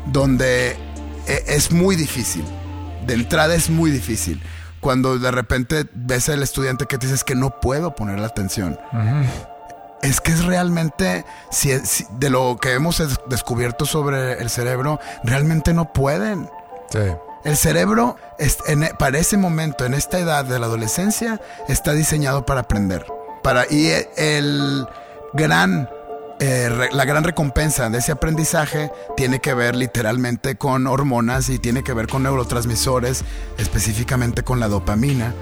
donde 0.06 0.76
e- 1.26 1.44
es 1.48 1.72
muy 1.72 1.96
difícil. 1.96 2.44
De 3.06 3.14
entrada 3.14 3.54
es 3.54 3.70
muy 3.70 3.90
difícil. 3.90 4.42
Cuando 4.80 5.18
de 5.18 5.30
repente 5.30 5.86
ves 5.94 6.28
al 6.28 6.42
estudiante 6.42 6.86
que 6.86 6.98
te 6.98 7.06
dices 7.06 7.22
que 7.24 7.34
no 7.36 7.60
puedo 7.60 7.94
poner 7.94 8.18
la 8.18 8.26
atención. 8.26 8.78
Es 10.02 10.20
que 10.20 10.32
es 10.32 10.44
realmente, 10.44 11.24
si, 11.52 11.70
si- 11.86 12.04
de 12.18 12.28
lo 12.30 12.56
que 12.60 12.72
hemos 12.72 12.98
des- 12.98 13.20
descubierto 13.28 13.86
sobre 13.86 14.32
el 14.42 14.50
cerebro, 14.50 14.98
realmente 15.22 15.72
no 15.72 15.92
pueden. 15.92 16.50
Sí. 16.90 16.98
El 17.44 17.56
cerebro, 17.56 18.16
es- 18.38 18.58
en- 18.66 18.88
para 18.98 19.18
ese 19.18 19.36
momento, 19.36 19.84
en 19.84 19.94
esta 19.94 20.18
edad 20.18 20.44
de 20.44 20.58
la 20.58 20.66
adolescencia, 20.66 21.40
está 21.68 21.92
diseñado 21.92 22.44
para 22.44 22.60
aprender. 22.62 23.06
Para, 23.44 23.64
y 23.70 23.86
e- 23.86 24.08
el 24.16 24.86
gran, 25.34 25.88
eh, 26.44 26.88
la 26.92 27.04
gran 27.04 27.22
recompensa 27.22 27.88
de 27.88 27.98
ese 27.98 28.10
aprendizaje 28.10 28.90
tiene 29.16 29.38
que 29.40 29.54
ver 29.54 29.76
literalmente 29.76 30.56
con 30.56 30.88
hormonas 30.88 31.48
y 31.48 31.58
tiene 31.60 31.84
que 31.84 31.92
ver 31.92 32.08
con 32.08 32.24
neurotransmisores, 32.24 33.22
específicamente 33.58 34.42
con 34.42 34.58
la 34.58 34.66
dopamina, 34.66 35.34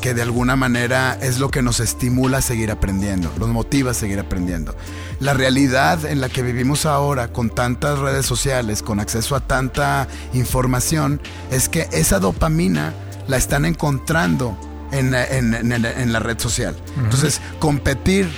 que 0.00 0.14
de 0.14 0.22
alguna 0.22 0.56
manera 0.56 1.16
es 1.20 1.38
lo 1.38 1.48
que 1.50 1.62
nos 1.62 1.78
estimula 1.80 2.38
a 2.38 2.42
seguir 2.42 2.70
aprendiendo, 2.72 3.32
nos 3.38 3.48
motiva 3.50 3.92
a 3.92 3.94
seguir 3.94 4.18
aprendiendo. 4.18 4.74
La 5.20 5.32
realidad 5.32 6.04
en 6.04 6.20
la 6.20 6.28
que 6.28 6.42
vivimos 6.42 6.86
ahora, 6.86 7.28
con 7.28 7.50
tantas 7.50 7.98
redes 8.00 8.26
sociales, 8.26 8.82
con 8.82 8.98
acceso 9.00 9.36
a 9.36 9.40
tanta 9.40 10.08
información, 10.34 11.20
es 11.52 11.68
que 11.68 11.88
esa 11.92 12.18
dopamina 12.18 12.94
la 13.28 13.36
están 13.36 13.64
encontrando 13.64 14.56
en, 14.92 15.14
en- 15.14 15.54
en- 15.54 15.84
en 15.84 16.12
la 16.12 16.18
red 16.20 16.38
social. 16.38 16.74
Entonces, 16.96 17.40
competir 17.58 18.28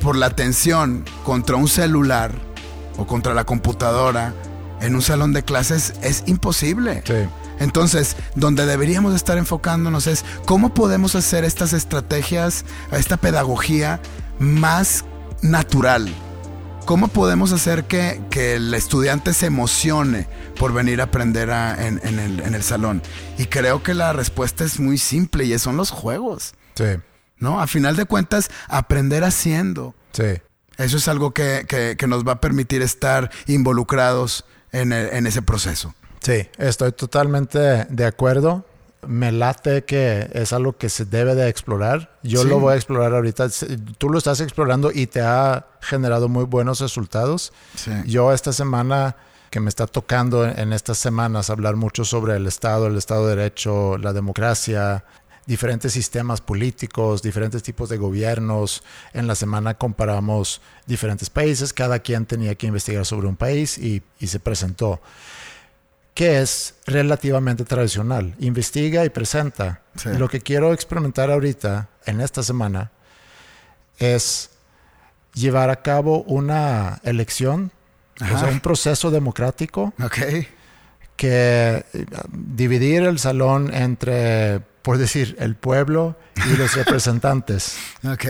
por 0.00 0.16
la 0.16 0.26
atención 0.26 1.04
contra 1.24 1.56
un 1.56 1.68
celular 1.68 2.32
o 2.96 3.06
contra 3.06 3.34
la 3.34 3.44
computadora 3.44 4.34
en 4.80 4.94
un 4.94 5.02
salón 5.02 5.32
de 5.32 5.42
clases 5.42 5.94
es 6.02 6.22
imposible. 6.26 7.02
Sí. 7.06 7.14
Entonces, 7.58 8.16
donde 8.34 8.64
deberíamos 8.64 9.14
estar 9.14 9.36
enfocándonos 9.36 10.06
es 10.06 10.24
cómo 10.46 10.72
podemos 10.72 11.14
hacer 11.14 11.44
estas 11.44 11.74
estrategias, 11.74 12.64
esta 12.92 13.18
pedagogía 13.18 14.00
más 14.38 15.04
natural. 15.42 16.08
¿Cómo 16.86 17.08
podemos 17.08 17.52
hacer 17.52 17.84
que, 17.84 18.20
que 18.30 18.54
el 18.56 18.72
estudiante 18.74 19.34
se 19.34 19.46
emocione 19.46 20.26
por 20.58 20.72
venir 20.72 21.00
a 21.02 21.04
aprender 21.04 21.50
a- 21.50 21.86
en, 21.86 22.00
en 22.02 22.18
el, 22.18 22.40
en 22.40 22.54
el 22.54 22.62
salón? 22.62 23.02
Y 23.38 23.44
creo 23.44 23.82
que 23.82 23.92
la 23.94 24.12
respuesta 24.14 24.64
es 24.64 24.80
muy 24.80 24.96
simple 24.98 25.44
y 25.44 25.56
son 25.58 25.76
los 25.76 25.90
juegos, 25.90 26.54
Sí. 26.74 26.84
¿No? 27.40 27.60
A 27.60 27.66
final 27.66 27.96
de 27.96 28.04
cuentas, 28.04 28.50
aprender 28.68 29.24
haciendo. 29.24 29.94
Sí. 30.12 30.40
Eso 30.78 30.96
es 30.96 31.08
algo 31.08 31.32
que, 31.32 31.66
que- 31.68 31.96
que 31.98 32.06
nos 32.06 32.26
va 32.26 32.32
a 32.32 32.40
permitir 32.40 32.80
estar 32.82 33.30
involucrados 33.46 34.44
en, 34.72 34.92
el- 34.92 35.08
en 35.12 35.26
ese 35.26 35.42
proceso. 35.42 35.94
Sí, 36.20 36.48
estoy 36.58 36.92
totalmente 36.92 37.58
de 37.58 38.04
acuerdo. 38.06 38.66
Me 39.06 39.32
late 39.32 39.84
que 39.84 40.28
es 40.34 40.52
algo 40.52 40.76
que 40.76 40.90
se 40.90 41.06
debe 41.06 41.34
de 41.34 41.48
explorar. 41.48 42.18
Yo 42.22 42.42
Sí. 42.42 42.48
lo 42.48 42.60
voy 42.60 42.74
a 42.74 42.76
explorar 42.76 43.14
ahorita. 43.14 43.48
Tú 43.96 44.10
lo 44.10 44.18
estás 44.18 44.40
explorando 44.40 44.90
y 44.92 45.06
te 45.06 45.22
ha 45.22 45.66
generado 45.80 46.28
muy 46.28 46.44
buenos 46.44 46.80
resultados. 46.80 47.52
Sí. 47.76 47.90
Yo 48.04 48.32
esta 48.34 48.52
semana, 48.52 49.16
que 49.48 49.58
me 49.60 49.70
está 49.70 49.86
tocando 49.86 50.44
en 50.46 50.72
estas 50.74 50.98
semanas 50.98 51.48
hablar 51.48 51.76
mucho 51.76 52.04
sobre 52.04 52.36
el 52.36 52.46
Estado, 52.46 52.86
el 52.88 52.98
Estado 52.98 53.26
de 53.26 53.36
Derecho, 53.36 53.96
la 53.96 54.12
democracia, 54.12 55.04
diferentes 55.50 55.92
sistemas 55.92 56.40
políticos, 56.40 57.22
diferentes 57.22 57.60
tipos 57.64 57.88
de 57.88 57.96
gobiernos. 57.96 58.84
En 59.12 59.26
la 59.26 59.34
semana 59.34 59.74
comparamos 59.74 60.60
diferentes 60.86 61.28
países, 61.28 61.72
cada 61.72 61.98
quien 61.98 62.24
tenía 62.24 62.54
que 62.54 62.68
investigar 62.68 63.04
sobre 63.04 63.26
un 63.26 63.34
país 63.34 63.76
y, 63.76 64.00
y 64.20 64.28
se 64.28 64.38
presentó 64.38 65.00
que 66.14 66.40
es 66.40 66.74
relativamente 66.86 67.64
tradicional. 67.64 68.36
Investiga 68.38 69.04
y 69.04 69.08
presenta. 69.08 69.80
Sí. 69.96 70.10
Lo 70.18 70.28
que 70.28 70.40
quiero 70.40 70.72
experimentar 70.72 71.30
ahorita, 71.32 71.88
en 72.06 72.20
esta 72.20 72.44
semana, 72.44 72.92
es 73.98 74.50
llevar 75.34 75.70
a 75.70 75.82
cabo 75.82 76.22
una 76.22 77.00
elección, 77.02 77.72
o 78.20 78.38
sea, 78.38 78.48
un 78.48 78.60
proceso 78.60 79.10
democrático 79.10 79.94
Ok. 80.00 80.18
que 81.16 81.84
eh, 81.92 82.06
dividir 82.32 83.02
el 83.02 83.18
salón 83.18 83.72
entre, 83.74 84.60
por 84.82 84.98
decir, 84.98 85.36
el 85.38 85.56
pueblo 85.56 86.16
y 86.52 86.56
los 86.56 86.74
representantes. 86.76 87.76
Ok. 88.04 88.26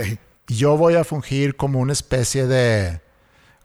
Yo 0.48 0.76
voy 0.76 0.94
a 0.96 1.04
fungir 1.04 1.56
como 1.56 1.78
una 1.78 1.92
especie 1.92 2.46
de 2.46 3.00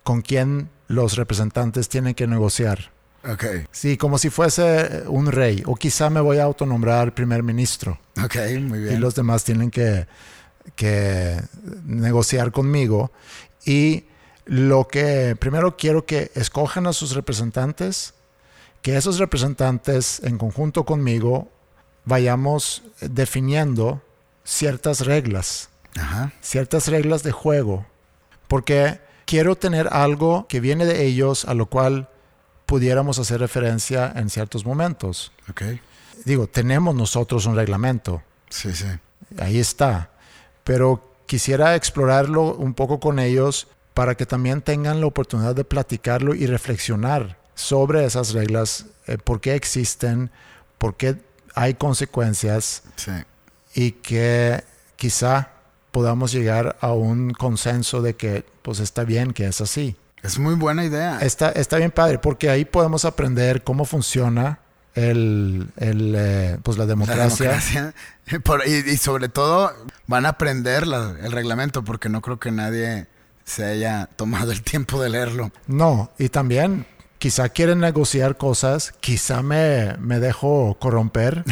con 0.04 0.22
quien 0.22 0.70
los 0.88 1.16
representantes 1.16 1.90
tienen 1.90 2.14
que 2.14 2.28
negociar. 2.28 2.92
Ok. 3.28 3.44
Sí, 3.72 3.98
como 3.98 4.20
si 4.20 4.30
fuese 4.30 5.04
un 5.08 5.32
rey, 5.32 5.64
o 5.66 5.76
quizá 5.76 6.12
me 6.12 6.22
voy 6.22 6.38
a 6.38 6.44
autonombrar 6.44 7.16
primer 7.16 7.42
ministro 7.42 8.00
Ok, 8.24 8.36
muy 8.62 8.78
y 8.78 8.82
bien. 8.84 9.02
los 9.02 9.16
demás 9.16 9.44
tienen 9.44 9.72
que, 9.72 10.06
que 10.76 11.42
negociar 11.86 12.52
conmigo. 12.52 13.12
Y 13.66 14.06
lo 14.46 14.88
que 14.88 15.36
primero 15.40 15.76
quiero 15.76 16.06
que 16.06 16.32
escojan 16.36 16.86
a 16.86 16.94
sus 16.94 17.16
representantes, 17.16 18.14
que 18.84 18.96
esos 18.96 19.18
representantes 19.18 20.22
en 20.24 20.38
conjunto 20.38 20.86
conmigo 20.86 21.52
vayamos 22.06 22.84
definiendo 23.02 24.02
ciertas 24.44 25.06
reglas 25.06 25.70
Ajá. 25.98 26.32
ciertas 26.42 26.88
reglas 26.88 27.24
de 27.24 27.32
juego, 27.32 27.86
porque 28.48 29.00
quiero 29.26 29.56
tener 29.56 29.88
algo 29.92 30.46
que 30.48 30.60
viene 30.60 30.86
de 30.86 31.06
ellos 31.06 31.46
a 31.46 31.54
lo 31.54 31.66
cual 31.68 32.10
pudiéramos 32.66 33.18
hacer 33.20 33.40
referencia 33.40 34.12
en 34.16 34.30
ciertos 34.30 34.66
momentos. 34.66 35.32
Ok. 35.50 35.62
Digo, 36.26 36.48
tenemos 36.48 36.96
nosotros 36.96 37.46
un 37.46 37.56
reglamento, 37.56 38.22
Sí, 38.50 38.74
sí. 38.74 38.88
ahí 39.40 39.60
está, 39.60 40.10
pero 40.64 41.12
quisiera 41.28 41.76
explorarlo 41.76 42.56
un 42.56 42.74
poco 42.74 43.00
con 43.00 43.20
ellos 43.20 43.68
para 43.94 44.16
que 44.16 44.26
también 44.26 44.62
tengan 44.62 45.00
la 45.00 45.08
oportunidad 45.08 45.56
de 45.56 45.64
platicarlo 45.64 46.36
y 46.36 46.46
reflexionar 46.48 47.38
sobre 47.56 48.04
esas 48.06 48.34
reglas, 48.34 48.88
eh, 49.08 49.18
por 49.18 49.40
qué 49.40 49.56
existen, 49.56 50.30
por 50.78 50.96
qué 50.96 51.16
hay 51.56 51.74
consecuencias 51.76 52.84
Sí. 52.96 53.12
y 53.74 53.92
que 53.92 54.64
quizá 54.96 55.50
podamos 55.92 56.32
llegar 56.32 56.76
a 56.82 56.92
un 56.94 57.32
consenso 57.32 58.02
de 58.02 58.16
que 58.16 58.46
pues 58.62 58.80
está 58.80 59.04
bien 59.04 59.32
que 59.34 59.48
es 59.48 59.62
así. 59.62 59.96
Es 60.24 60.40
muy 60.40 60.56
buena 60.56 60.84
idea. 60.84 61.20
Está, 61.22 61.52
está 61.52 61.78
bien 61.78 61.92
padre 61.92 62.18
porque 62.20 62.50
ahí 62.50 62.66
podemos 62.66 63.06
aprender 63.06 63.64
cómo 63.64 63.86
funciona 63.86 64.60
el, 64.96 65.68
el, 65.78 66.16
eh, 66.18 66.58
pues 66.64 66.78
la 66.78 66.84
La 66.86 66.90
democracia. 66.90 67.46
democracia. 67.50 67.94
Por- 68.44 68.68
y, 68.68 68.74
y 68.92 68.98
sobre 68.98 69.30
todo 69.30 69.72
van 70.08 70.26
a 70.26 70.30
aprender 70.30 70.88
la- 70.88 71.16
el 71.22 71.32
reglamento 71.32 71.84
porque 71.84 72.10
no 72.10 72.22
creo 72.22 72.40
que 72.40 72.52
nadie 72.52 73.08
se 73.44 73.64
haya 73.66 74.08
tomado 74.16 74.52
el 74.52 74.64
tiempo 74.64 75.02
de 75.02 75.10
leerlo. 75.10 75.52
No, 75.68 76.12
y 76.18 76.30
también 76.30 76.88
quizá 77.26 77.50
quieren 77.50 77.80
negociar 77.80 78.38
cosas, 78.38 78.94
quizá 79.00 79.42
me, 79.42 79.96
me 79.98 80.20
dejo 80.20 80.78
corromper 80.80 81.44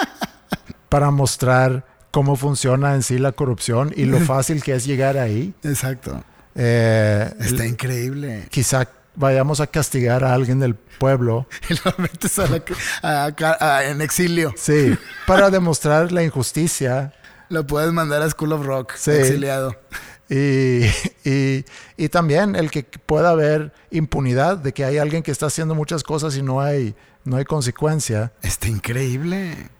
para 0.88 1.10
mostrar 1.10 1.84
cómo 2.10 2.34
funciona 2.36 2.94
en 2.94 3.02
sí 3.02 3.18
la 3.18 3.32
corrupción 3.32 3.92
y 3.94 4.06
lo 4.06 4.20
fácil 4.20 4.62
que 4.62 4.74
es 4.74 4.86
llegar 4.86 5.18
ahí. 5.18 5.52
Exacto. 5.62 6.24
Eh, 6.54 7.30
Está 7.40 7.66
increíble. 7.66 8.48
quizá 8.50 8.88
vayamos 9.14 9.60
a 9.60 9.66
castigar 9.66 10.24
a 10.24 10.32
alguien 10.32 10.60
del 10.60 10.74
pueblo. 10.74 11.46
Y 11.68 11.74
lo 11.74 11.94
metes 11.98 12.38
a 12.38 12.46
la- 12.46 12.62
a- 13.02 13.76
a- 13.76 13.84
en 13.84 14.00
exilio. 14.00 14.54
Sí, 14.56 14.96
para 15.26 15.50
demostrar 15.58 16.10
la 16.10 16.22
injusticia 16.22 17.12
Lo 17.50 17.66
puedes 17.66 17.92
mandar 17.92 18.22
a 18.22 18.30
School 18.30 18.52
of 18.54 18.64
Rock, 18.64 18.94
Sí. 18.96 19.10
exiliado. 19.10 19.76
Y, 20.28 20.84
y, 21.24 21.64
y 21.96 22.08
también 22.08 22.56
el 22.56 22.70
que 22.70 22.82
pueda 22.82 23.30
haber 23.30 23.72
impunidad 23.90 24.58
de 24.58 24.72
que 24.72 24.84
hay 24.84 24.98
alguien 24.98 25.22
que 25.22 25.30
está 25.30 25.46
haciendo 25.46 25.74
muchas 25.74 26.02
cosas 26.02 26.36
y 26.36 26.42
no 26.42 26.60
hay, 26.60 26.94
no 27.24 27.36
hay 27.36 27.44
consecuencia. 27.44 28.32
Está 28.42 28.68
increíble. 28.68 29.70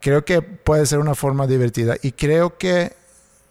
Creo 0.00 0.24
que 0.24 0.40
puede 0.42 0.86
ser 0.86 0.98
una 0.98 1.14
forma 1.14 1.46
divertida 1.46 1.96
y 2.02 2.12
creo 2.12 2.56
que 2.56 2.94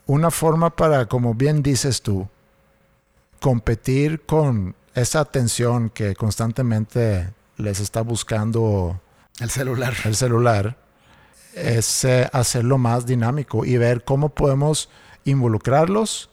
una 0.08 0.32
forma 0.32 0.76
para, 0.76 1.06
como 1.06 1.36
bien 1.36 1.62
dices 1.62 2.02
tú, 2.02 2.28
competir 3.40 4.22
con 4.26 4.76
esa 4.96 5.20
atención 5.20 5.90
que 5.92 6.16
constantemente 6.16 7.32
les 7.58 7.80
está 7.80 8.02
buscando 8.02 9.00
El 9.40 9.52
celular. 9.52 9.94
el 10.06 10.16
celular 10.16 10.78
es 11.54 12.06
eh, 12.06 12.28
hacerlo 12.34 12.78
más 12.78 13.06
dinámico 13.06 13.66
y 13.66 13.78
ver 13.78 14.04
cómo 14.04 14.30
podemos 14.30 14.90
involucrarlos 15.26 16.30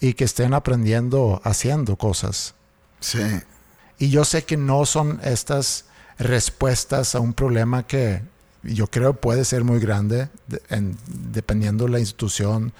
y 0.00 0.14
que 0.14 0.24
estén 0.24 0.54
aprendiendo 0.54 1.40
haciendo 1.44 1.96
cosas. 1.96 2.54
Sí. 3.00 3.20
Y 3.98 4.10
yo 4.10 4.24
sé 4.24 4.44
que 4.44 4.56
no 4.56 4.84
son 4.86 5.20
estas 5.22 5.86
respuestas 6.18 7.14
a 7.14 7.20
un 7.20 7.32
problema 7.32 7.86
que 7.86 8.22
yo 8.62 8.88
creo 8.88 9.14
puede 9.14 9.44
ser 9.44 9.64
muy 9.64 9.78
grande 9.80 10.28
de- 10.48 10.60
en- 10.70 10.96
dependiendo 11.32 11.88
la 11.88 11.98
institución 12.00 12.72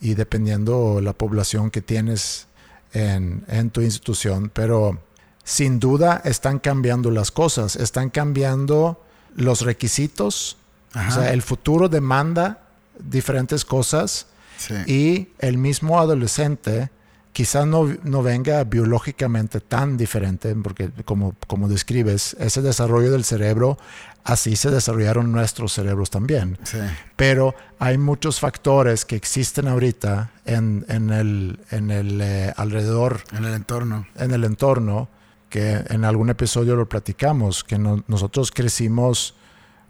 y 0.00 0.14
dependiendo 0.14 1.00
la 1.00 1.12
población 1.12 1.70
que 1.70 1.82
tienes 1.82 2.46
en, 2.92 3.44
en 3.48 3.70
tu 3.70 3.80
institución, 3.82 4.50
pero 4.52 4.98
sin 5.44 5.78
duda 5.78 6.20
están 6.24 6.58
cambiando 6.58 7.10
las 7.10 7.30
cosas, 7.30 7.76
están 7.76 8.08
cambiando 8.10 9.04
los 9.36 9.60
requisitos, 9.60 10.56
Ajá. 10.94 11.08
o 11.08 11.12
sea, 11.22 11.32
el 11.32 11.42
futuro 11.42 11.88
demanda 11.88 12.62
diferentes 12.98 13.64
cosas 13.64 14.26
sí. 14.60 14.74
y 14.86 15.28
el 15.40 15.56
mismo 15.58 15.98
adolescente 15.98 16.90
quizás 17.32 17.64
no, 17.66 17.86
no 18.02 18.22
venga 18.22 18.64
biológicamente 18.64 19.60
tan 19.60 19.96
diferente, 19.96 20.54
porque 20.56 20.90
como, 21.04 21.34
como 21.46 21.68
describes, 21.68 22.36
ese 22.40 22.60
desarrollo 22.60 23.10
del 23.12 23.22
cerebro, 23.24 23.78
así 24.24 24.56
se 24.56 24.70
desarrollaron 24.70 25.30
nuestros 25.32 25.72
cerebros 25.72 26.10
también. 26.10 26.58
sí. 26.64 26.78
Pero 27.16 27.54
hay 27.78 27.98
muchos 27.98 28.40
factores 28.40 29.04
que 29.04 29.14
existen 29.16 29.68
ahorita 29.68 30.30
en, 30.44 30.84
en 30.88 31.10
el, 31.10 31.60
en 31.70 31.90
el 31.92 32.20
eh, 32.20 32.52
alrededor, 32.56 33.22
En 33.32 33.44
el 33.44 33.54
entorno. 33.54 34.06
en 34.16 34.32
el 34.32 34.42
entorno, 34.44 35.08
que 35.48 35.84
en 35.88 36.04
algún 36.04 36.30
episodio 36.30 36.74
lo 36.76 36.88
platicamos, 36.88 37.62
que 37.64 37.78
no- 37.78 38.02
nosotros 38.08 38.50
crecimos 38.50 39.34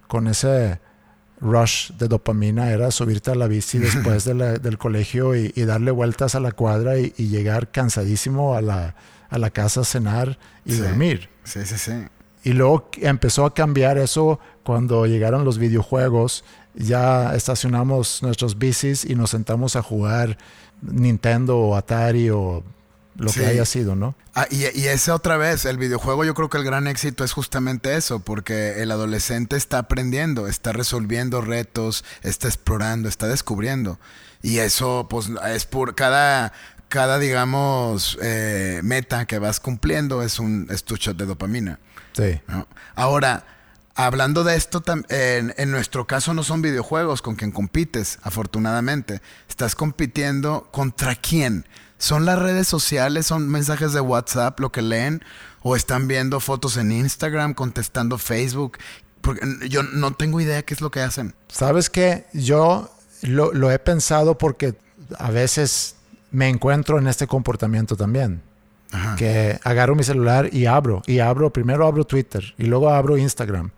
con 0.09 0.27
ese 0.27 0.79
rush 1.41 1.93
de 1.93 2.07
dopamina, 2.09 2.71
era 2.71 2.91
subirte 2.91 3.31
a 3.31 3.35
la 3.35 3.47
bici 3.47 3.79
después 3.89 4.25
de 4.25 4.35
la- 4.35 4.59
del 4.59 4.77
colegio 4.79 5.35
y, 5.37 5.53
y 5.57 5.63
darle 5.65 5.91
vueltas 5.91 6.35
a 6.35 6.41
la 6.41 6.53
cuadra 6.53 6.99
y, 6.99 7.13
y 7.17 7.29
llegar 7.29 7.71
cansadísimo 7.71 8.55
a 8.55 8.61
la, 8.63 8.95
a 9.29 9.39
la 9.39 9.51
casa 9.51 9.81
a 9.81 9.85
cenar 9.85 10.39
y 10.65 10.73
Sí. 10.73 10.81
dormir. 10.81 11.29
Sí, 11.45 11.61
sí, 11.65 11.79
sí. 11.79 11.93
Y 12.43 12.53
luego 12.53 12.91
empezó 12.99 13.45
a 13.45 13.53
cambiar 13.55 13.99
eso 13.99 14.41
cuando 14.63 15.05
llegaron 15.07 15.45
los 15.45 15.59
videojuegos. 15.59 16.43
Ya 16.75 17.35
estacionamos 17.35 18.23
nuestros 18.23 18.59
bicis 18.59 19.05
y 19.05 19.15
nos 19.15 19.31
sentamos 19.31 19.77
a 19.77 19.83
jugar 19.83 20.39
Nintendo 20.81 21.59
o 21.59 21.77
Atari 21.77 22.31
o 22.31 22.63
lo 23.17 23.29
Sí. 23.31 23.41
que 23.41 23.47
haya 23.47 23.65
sido, 23.65 23.97
¿no? 23.97 24.15
Ah, 24.35 24.47
y, 24.51 24.63
y 24.79 24.87
ese 24.87 25.11
otra 25.11 25.37
vez, 25.37 25.65
el 25.65 25.77
videojuego, 25.79 26.25
yo 26.25 26.35
creo 26.35 26.49
que 26.49 26.59
el 26.59 26.65
gran 26.65 26.87
éxito 26.87 27.25
es 27.25 27.33
justamente 27.33 27.97
eso, 27.97 28.21
porque 28.21 28.81
el 28.83 28.91
adolescente 28.91 29.57
está 29.57 29.79
aprendiendo, 29.79 30.47
está 30.47 30.73
resolviendo 30.73 31.41
retos, 31.41 32.05
está 32.23 32.49
explorando, 32.49 33.09
está 33.09 33.27
descubriendo. 33.29 33.99
Y 34.43 34.59
eso, 34.59 35.07
pues, 35.11 35.29
es 35.53 35.67
por 35.67 35.95
cada, 35.95 36.53
cada 36.89 37.19
digamos, 37.19 38.17
eh, 38.23 38.81
meta 38.83 39.27
que 39.27 39.39
vas 39.39 39.61
cumpliendo 39.61 40.23
es 40.23 40.39
un 40.39 40.67
es 40.71 40.85
tu 40.85 40.97
shot 40.97 41.17
de 41.17 41.27
dopamina. 41.27 41.79
Sí. 42.13 42.41
¿no? 42.49 42.67
Ahora, 42.95 43.45
hablando 43.95 44.45
de 44.45 44.57
esto, 44.57 44.83
en, 45.11 45.53
en 45.59 45.71
nuestro 45.71 46.07
caso 46.07 46.33
no 46.33 46.43
son 46.43 46.63
videojuegos 46.63 47.21
con 47.21 47.35
quien 47.37 47.51
compites, 47.51 48.19
afortunadamente. 48.23 49.21
Estás 49.49 49.75
compitiendo 49.75 50.69
contra 50.73 51.17
quién. 51.17 51.67
¿Son 52.01 52.25
las 52.25 52.39
redes 52.39 52.67
sociales? 52.67 53.27
¿Son 53.27 53.47
mensajes 53.51 53.93
de 53.93 54.01
WhatsApp 54.01 54.59
lo 54.59 54.73
que 54.73 54.81
leen? 54.81 55.23
¿O 55.63 55.77
están 55.77 56.09
viendo 56.09 56.41
fotos 56.41 56.79
en 56.79 56.93
Instagram, 56.93 57.53
contestando 57.53 58.17
Facebook? 58.17 58.79
Porque 59.21 59.43
yo 59.69 59.83
no 59.83 60.13
tengo 60.13 60.41
idea 60.41 60.63
qué 60.63 60.73
es 60.73 60.81
lo 60.81 60.91
que 60.91 61.01
hacen. 61.01 61.35
¿Sabes 61.49 61.91
qué? 61.91 62.25
Yo 62.33 62.91
lo, 63.21 63.53
lo 63.53 63.71
he 63.71 63.79
pensado 63.79 64.39
porque 64.39 64.79
a 65.19 65.31
veces 65.31 65.97
me 66.31 66.49
encuentro 66.49 66.99
en 66.99 67.07
este 67.07 67.27
comportamiento 67.27 67.97
también. 67.97 68.41
Ajá. 68.93 69.17
Que 69.17 69.61
agarro 69.63 69.95
mi 69.95 70.03
celular 70.03 70.49
y 70.55 70.65
abro. 70.65 71.03
Y 71.07 71.19
abro, 71.19 71.53
primero 71.53 71.87
abro 71.87 72.05
Twitter 72.07 72.55
y 72.57 72.65
luego 72.65 72.89
abro 72.89 73.19
Instagram. 73.19 73.73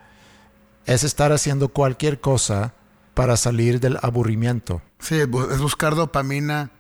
Es 0.86 1.02
estar 1.02 1.32
haciendo 1.32 1.70
cualquier 1.70 2.20
cosa 2.20 2.72
para 3.14 3.36
salir 3.36 3.80
del 3.80 3.98
aburrimiento. 4.00 4.80
Sí, 5.00 5.16
es 5.16 5.58
buscar 5.58 5.96
dopamina 5.96 6.70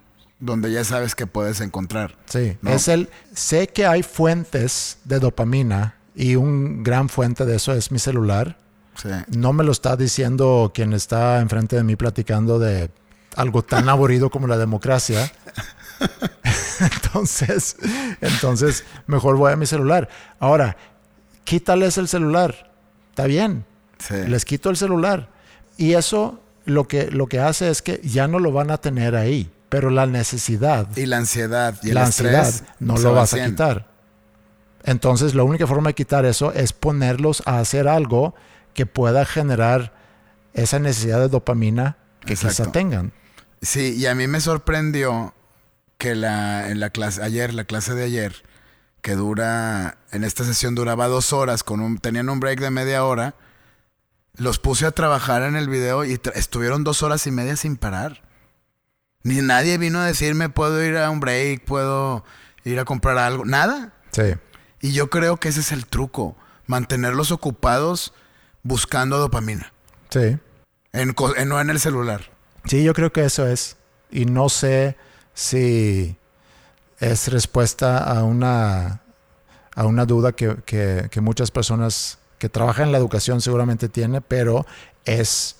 donde 0.42 0.72
ya 0.72 0.82
sabes 0.82 1.14
que 1.14 1.26
puedes 1.28 1.60
encontrar. 1.60 2.16
Sí, 2.26 2.56
No. 2.62 2.72
es 2.72 2.88
el 2.88 3.08
sé 3.32 3.68
que 3.68 3.86
hay 3.86 4.02
fuentes 4.02 4.98
de 5.04 5.20
dopamina 5.20 5.94
y 6.16 6.34
un 6.34 6.82
gran 6.82 7.08
fuente 7.08 7.44
de 7.46 7.56
eso 7.56 7.72
es 7.72 7.92
mi 7.92 7.98
celular. 8.00 8.58
Sí. 9.00 9.08
No 9.28 9.52
me 9.52 9.62
lo 9.64 9.70
está 9.72 9.96
diciendo 9.96 10.72
quien 10.74 10.92
está 10.92 11.40
enfrente 11.40 11.76
de 11.76 11.84
mí 11.84 11.94
platicando 11.96 12.58
de 12.58 12.90
algo 13.36 13.62
tan 13.62 13.88
aburrido 13.88 14.30
como 14.30 14.46
la 14.48 14.58
democracia. 14.58 15.30
entonces, 16.80 17.76
entonces 18.20 18.84
mejor 19.06 19.36
voy 19.36 19.52
a 19.52 19.56
mi 19.56 19.66
celular. 19.66 20.08
Ahora, 20.40 20.76
quítales 21.44 21.98
el 21.98 22.08
celular. 22.08 22.72
Está 23.10 23.26
bien. 23.26 23.64
Sí. 23.98 24.14
Les 24.26 24.44
quito 24.44 24.70
el 24.70 24.76
celular. 24.76 25.28
Y 25.76 25.94
eso 25.94 26.40
lo 26.64 26.88
que, 26.88 27.10
lo 27.10 27.26
que 27.28 27.38
hace 27.40 27.70
es 27.70 27.80
que 27.80 28.00
ya 28.02 28.26
no 28.28 28.38
lo 28.40 28.52
van 28.52 28.70
a 28.70 28.78
tener 28.78 29.14
ahí. 29.14 29.50
Pero 29.72 29.88
la 29.88 30.06
necesidad 30.06 30.86
Y 30.96 31.06
la 31.06 31.16
ansiedad 31.16 31.78
y 31.82 31.88
el 31.88 31.94
la 31.94 32.04
ansiedad 32.04 32.46
estrés 32.46 32.70
no 32.78 32.98
lo 32.98 33.14
va 33.14 33.20
vas 33.20 33.32
a 33.32 33.42
quitar. 33.42 33.88
Entonces, 34.84 35.34
la 35.34 35.44
única 35.44 35.66
forma 35.66 35.88
de 35.88 35.94
quitar 35.94 36.26
eso 36.26 36.52
es 36.52 36.74
ponerlos 36.74 37.42
a 37.46 37.58
hacer 37.58 37.88
algo 37.88 38.34
que 38.74 38.84
pueda 38.84 39.24
generar 39.24 39.94
esa 40.52 40.78
necesidad 40.78 41.20
de 41.20 41.28
dopamina 41.28 41.96
que 42.20 42.34
quizá 42.34 42.48
Exacto. 42.48 42.72
tengan. 42.72 43.12
Sí, 43.62 43.94
y 43.96 44.04
a 44.04 44.14
mí 44.14 44.26
me 44.26 44.42
sorprendió 44.42 45.32
que 45.96 46.16
la, 46.16 46.68
en 46.68 46.78
la 46.78 46.90
clase, 46.90 47.22
ayer, 47.22 47.54
la 47.54 47.64
clase 47.64 47.94
de 47.94 48.04
ayer, 48.04 48.42
que 49.00 49.14
dura, 49.14 49.96
en 50.10 50.22
esta 50.22 50.44
sesión 50.44 50.74
duraba 50.74 51.08
dos 51.08 51.32
horas, 51.32 51.64
con 51.64 51.80
un, 51.80 51.96
tenían 51.96 52.28
un 52.28 52.40
break 52.40 52.60
de 52.60 52.70
media 52.70 53.06
hora, 53.06 53.36
los 54.36 54.58
puse 54.58 54.84
a 54.84 54.90
trabajar 54.90 55.42
en 55.42 55.56
el 55.56 55.70
video 55.70 56.04
y 56.04 56.20
estuvieron 56.34 56.84
dos 56.84 57.02
horas 57.02 57.26
y 57.26 57.30
media 57.30 57.56
sin 57.56 57.78
parar. 57.78 58.31
Ni 59.24 59.40
nadie 59.40 59.78
vino 59.78 60.00
a 60.00 60.06
decirme, 60.06 60.48
puedo 60.48 60.82
ir 60.84 60.96
a 60.96 61.10
un 61.10 61.20
break, 61.20 61.64
puedo 61.64 62.24
ir 62.64 62.78
a 62.80 62.84
comprar 62.84 63.18
algo, 63.18 63.44
nada. 63.44 63.92
Sí. 64.10 64.34
Y 64.80 64.92
yo 64.92 65.10
creo 65.10 65.36
que 65.38 65.48
ese 65.48 65.60
es 65.60 65.70
el 65.72 65.86
truco, 65.86 66.36
mantenerlos 66.66 67.30
ocupados 67.30 68.12
buscando 68.64 69.18
dopamina, 69.18 69.72
Sí. 70.10 70.38
en, 70.92 71.14
no 71.46 71.60
en 71.60 71.70
el 71.70 71.78
celular. 71.80 72.30
Sí, 72.64 72.82
yo 72.84 72.94
creo 72.94 73.12
que 73.12 73.24
eso 73.24 73.46
es. 73.46 73.76
Y 74.10 74.24
no 74.26 74.48
sé 74.48 74.96
si 75.34 76.16
es 76.98 77.28
respuesta 77.28 77.98
a 77.98 78.22
una, 78.24 79.00
a 79.74 79.86
una 79.86 80.04
duda 80.04 80.32
que, 80.32 80.56
que- 80.64 81.08
que 81.10 81.20
muchas 81.20 81.50
personas 81.50 82.18
que 82.38 82.48
trabajan 82.48 82.86
en 82.86 82.92
la 82.92 82.98
educación 82.98 83.40
seguramente 83.40 83.88
tienen, 83.88 84.22
pero 84.26 84.66
es 85.04 85.56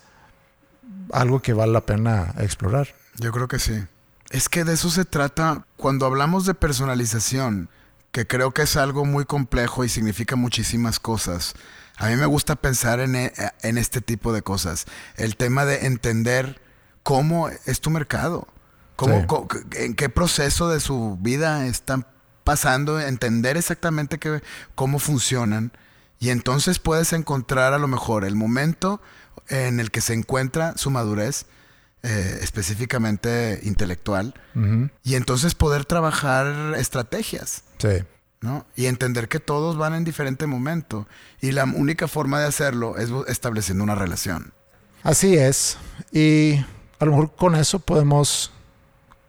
algo 1.11 1.41
que 1.41 1.53
vale 1.53 1.71
la 1.73 1.81
pena 1.85 2.33
explorar. 2.39 2.89
Yo 3.17 3.31
creo 3.31 3.47
que 3.47 3.59
sí. 3.59 3.83
Es 4.29 4.49
que 4.49 4.63
de 4.63 4.73
eso 4.73 4.89
se 4.89 5.05
trata 5.05 5.65
cuando 5.77 6.05
hablamos 6.05 6.45
de 6.45 6.53
personalización, 6.53 7.69
que 8.11 8.25
creo 8.27 8.51
que 8.51 8.63
es 8.63 8.75
algo 8.77 9.05
muy 9.05 9.25
complejo 9.25 9.83
y 9.83 9.89
significa 9.89 10.35
muchísimas 10.35 10.99
cosas. 10.99 11.53
A 11.97 12.07
mí 12.07 12.15
me 12.15 12.25
gusta 12.25 12.55
pensar 12.55 12.99
en, 12.99 13.15
e- 13.15 13.33
en 13.61 13.77
este 13.77 14.01
tipo 14.01 14.33
de 14.33 14.41
cosas. 14.41 14.85
El 15.15 15.35
tema 15.35 15.65
de 15.65 15.85
entender 15.85 16.61
cómo 17.03 17.49
es 17.49 17.81
tu 17.81 17.89
mercado, 17.91 18.47
cómo, 18.95 19.19
Sí. 19.51 19.57
en 19.77 19.93
qué 19.95 20.09
proceso 20.09 20.69
de 20.69 20.79
su 20.79 21.17
vida 21.21 21.67
están 21.67 22.07
pasando, 22.43 22.99
entender 22.99 23.57
exactamente 23.57 24.17
qué- 24.17 24.41
cómo 24.75 24.97
funcionan. 24.99 25.71
Y 26.19 26.29
entonces 26.29 26.79
puedes 26.79 27.13
encontrar 27.13 27.73
a 27.73 27.77
lo 27.79 27.87
mejor 27.87 28.25
el 28.25 28.35
momento 28.35 29.01
en 29.49 29.79
el 29.79 29.91
que 29.91 30.01
se 30.01 30.13
encuentra 30.13 30.75
su 30.77 30.89
madurez, 30.89 31.45
eh, 32.03 32.39
específicamente 32.41 33.59
intelectual, 33.63 34.33
y 35.03 35.15
entonces 35.15 35.55
poder 35.55 35.85
trabajar 35.85 36.75
estrategias. 36.77 37.63
Sí. 37.77 38.03
¿no? 38.41 38.65
Y 38.75 38.87
entender 38.87 39.29
que 39.29 39.39
todos 39.39 39.77
van 39.77 39.95
en 39.95 40.03
diferente 40.03 40.45
momento. 40.45 41.07
Y 41.39 41.53
la 41.53 41.63
única 41.63 42.09
forma 42.09 42.41
de 42.41 42.47
hacerlo 42.47 42.97
es 42.97 43.09
estableciendo 43.29 43.85
una 43.85 43.95
relación. 43.95 44.51
Así 45.01 45.37
es. 45.37 45.77
Y 46.11 46.55
a 46.99 47.05
lo 47.05 47.11
mejor 47.11 47.35
con 47.35 47.55
eso 47.55 47.79
podemos 47.79 48.51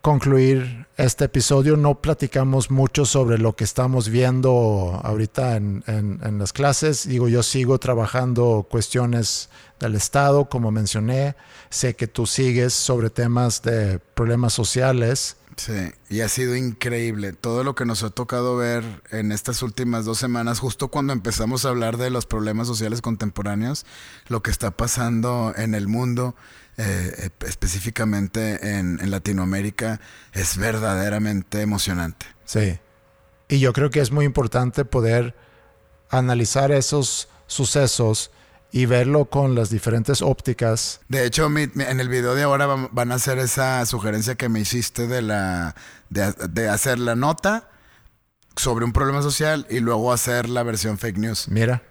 concluir 0.00 0.86
este 0.96 1.24
episodio. 1.24 1.76
No 1.76 2.00
platicamos 2.00 2.70
mucho 2.70 3.04
sobre 3.06 3.38
lo 3.38 3.56
que 3.56 3.64
estamos 3.64 4.08
viendo 4.08 5.00
ahorita 5.02 5.56
en, 5.56 5.82
en, 5.86 6.38
las 6.38 6.52
clases. 6.52 7.08
Digo, 7.08 7.28
yo 7.28 7.42
sigo 7.42 7.78
trabajando 7.78 8.66
cuestiones 8.70 9.48
del 9.84 9.94
Estado, 9.94 10.48
como 10.48 10.70
mencioné. 10.70 11.36
Sé 11.70 11.94
que 11.94 12.06
tú 12.06 12.26
sigues 12.26 12.72
sobre 12.72 13.10
temas 13.10 13.62
de 13.62 13.98
problemas 13.98 14.52
sociales. 14.52 15.36
Sí, 15.56 15.92
y 16.08 16.20
ha 16.20 16.28
sido 16.28 16.56
increíble 16.56 17.32
todo 17.32 17.62
lo 17.62 17.74
que 17.74 17.84
nos 17.84 18.02
ha 18.02 18.10
tocado 18.10 18.56
ver 18.56 18.82
en 19.10 19.30
estas 19.30 19.62
últimas 19.62 20.04
dos 20.04 20.18
semanas, 20.18 20.58
justo 20.58 20.88
cuando 20.88 21.12
empezamos 21.12 21.64
a 21.64 21.68
hablar 21.68 21.96
de 21.96 22.10
los 22.10 22.26
problemas 22.26 22.66
sociales 22.66 23.00
contemporáneos, 23.00 23.86
lo 24.26 24.42
que 24.42 24.50
está 24.50 24.72
pasando 24.72 25.54
en 25.56 25.76
el 25.76 25.86
mundo, 25.86 26.34
eh, 26.76 27.30
específicamente 27.46 28.78
en, 28.78 28.98
en 29.00 29.10
Latinoamérica, 29.12 30.00
es 30.32 30.56
verdaderamente 30.56 31.60
emocionante. 31.60 32.26
Sí, 32.44 32.80
y 33.48 33.60
yo 33.60 33.72
creo 33.72 33.90
que 33.90 34.00
es 34.00 34.10
muy 34.10 34.24
importante 34.24 34.84
poder 34.84 35.36
analizar 36.10 36.72
esos 36.72 37.28
sucesos 37.46 38.32
y 38.74 38.86
verlo 38.86 39.26
con 39.26 39.54
las 39.54 39.70
diferentes 39.70 40.20
ópticas. 40.20 41.00
De 41.08 41.24
hecho, 41.24 41.46
en 41.46 42.00
el 42.00 42.08
video 42.08 42.34
de 42.34 42.42
ahora 42.42 42.66
van 42.90 43.12
a 43.12 43.14
hacer 43.14 43.38
esa 43.38 43.86
sugerencia 43.86 44.34
que 44.34 44.48
me 44.48 44.58
hiciste 44.58 45.06
de, 45.06 45.22
la, 45.22 45.76
de, 46.08 46.68
hacer 46.68 46.98
la 46.98 47.14
nota 47.14 47.68
sobre 48.56 48.84
un 48.84 48.92
problema 48.92 49.22
social 49.22 49.64
y 49.70 49.78
luego 49.78 50.12
hacer 50.12 50.48
la 50.48 50.64
versión 50.64 50.98
fake 50.98 51.18
news. 51.18 51.46
Mira. 51.46 51.84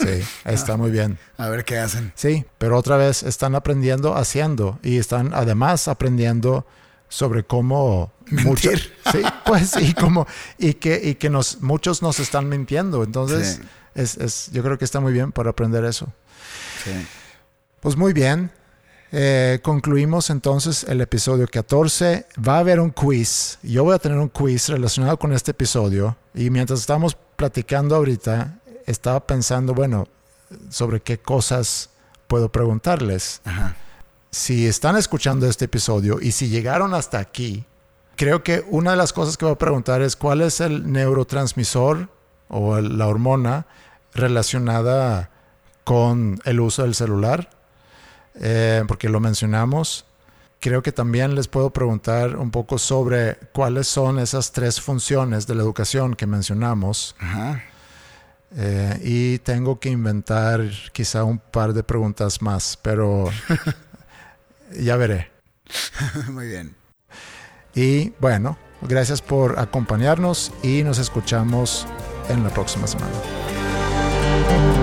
Sí, 0.00 0.24
está 0.46 0.78
muy 0.78 0.90
bien. 0.90 1.18
A 1.36 1.50
ver 1.50 1.66
qué 1.66 1.76
hacen. 1.76 2.10
Sí, 2.14 2.46
pero 2.56 2.78
otra 2.78 2.96
vez 2.96 3.22
están 3.22 3.54
aprendiendo 3.54 4.16
haciendo 4.16 4.78
y 4.82 4.96
están 4.96 5.34
además 5.34 5.88
aprendiendo 5.88 6.66
sobre 7.10 7.44
cómo 7.44 8.14
Mentir. 8.30 8.94
sí, 9.12 9.20
pues 9.44 9.76
y 9.78 9.92
como 9.92 10.26
y 10.56 10.72
que 10.72 11.02
y 11.04 11.16
que 11.16 11.28
nos 11.28 11.60
muchos 11.60 12.00
nos 12.00 12.18
están 12.18 12.48
mintiendo, 12.48 13.04
entonces 13.04 13.60
es, 13.98 14.50
yo 14.52 14.62
creo 14.62 14.78
que 14.78 14.84
está 14.84 15.00
muy 15.00 15.12
bien 15.12 15.32
para 15.32 15.50
aprender 15.50 15.84
eso. 15.84 16.12
Pues 17.80 17.96
muy 17.96 18.12
bien. 18.12 18.50
Eh, 19.10 19.60
concluimos 19.62 20.28
entonces 20.30 20.84
el 20.84 21.00
episodio 21.00 21.46
14. 21.50 22.26
Va 22.46 22.56
a 22.56 22.58
haber 22.60 22.80
un 22.80 22.90
quiz. 22.90 23.58
Yo 23.62 23.84
voy 23.84 23.94
a 23.94 23.98
tener 23.98 24.18
un 24.18 24.28
quiz 24.28 24.68
relacionado 24.68 25.18
con 25.18 25.32
este 25.32 25.52
episodio. 25.52 26.16
Y 26.34 26.50
mientras 26.50 26.80
estamos 26.80 27.16
platicando 27.36 27.96
ahorita, 27.96 28.58
estaba 28.86 29.26
pensando, 29.26 29.74
bueno, 29.74 30.06
sobre 30.70 31.00
qué 31.00 31.18
cosas 31.18 31.90
puedo 32.26 32.50
preguntarles. 32.50 33.40
Si 34.30 34.66
están 34.66 34.96
escuchando 34.96 35.46
este 35.46 35.64
episodio 35.64 36.18
y 36.20 36.32
si 36.32 36.48
llegaron 36.48 36.94
hasta 36.94 37.18
aquí, 37.18 37.64
creo 38.16 38.42
que 38.42 38.64
una 38.68 38.90
de 38.92 38.96
las 38.96 39.12
cosas 39.12 39.36
que 39.36 39.44
voy 39.44 39.54
a 39.54 39.58
preguntar 39.58 40.02
es 40.02 40.16
cuál 40.16 40.42
es 40.42 40.60
el 40.60 40.92
neurotransmisor 40.92 42.08
o 42.48 42.80
la 42.80 43.06
hormona 43.06 43.66
relacionada 44.18 45.30
con 45.84 46.38
el 46.44 46.60
uso 46.60 46.82
del 46.82 46.94
celular, 46.94 47.48
eh, 48.34 48.84
porque 48.86 49.08
lo 49.08 49.20
mencionamos. 49.20 50.04
Creo 50.60 50.82
que 50.82 50.92
también 50.92 51.34
les 51.34 51.48
puedo 51.48 51.70
preguntar 51.70 52.36
un 52.36 52.50
poco 52.50 52.78
sobre 52.78 53.36
cuáles 53.52 53.86
son 53.86 54.18
esas 54.18 54.52
tres 54.52 54.80
funciones 54.80 55.46
de 55.46 55.54
la 55.54 55.62
educación 55.62 56.14
que 56.14 56.26
mencionamos. 56.26 57.14
Eh, 58.56 59.00
y 59.04 59.38
tengo 59.38 59.78
que 59.78 59.88
inventar 59.88 60.62
quizá 60.92 61.22
un 61.22 61.38
par 61.38 61.72
de 61.72 61.84
preguntas 61.84 62.42
más, 62.42 62.78
pero 62.82 63.30
ya 64.78 64.96
veré. 64.96 65.30
Muy 66.30 66.48
bien. 66.48 66.74
Y 67.74 68.10
bueno, 68.18 68.58
gracias 68.82 69.22
por 69.22 69.58
acompañarnos 69.58 70.52
y 70.62 70.82
nos 70.82 70.98
escuchamos 70.98 71.86
en 72.28 72.42
la 72.42 72.50
próxima 72.50 72.86
semana. 72.86 73.37
Thank 74.38 74.76
you. 74.76 74.77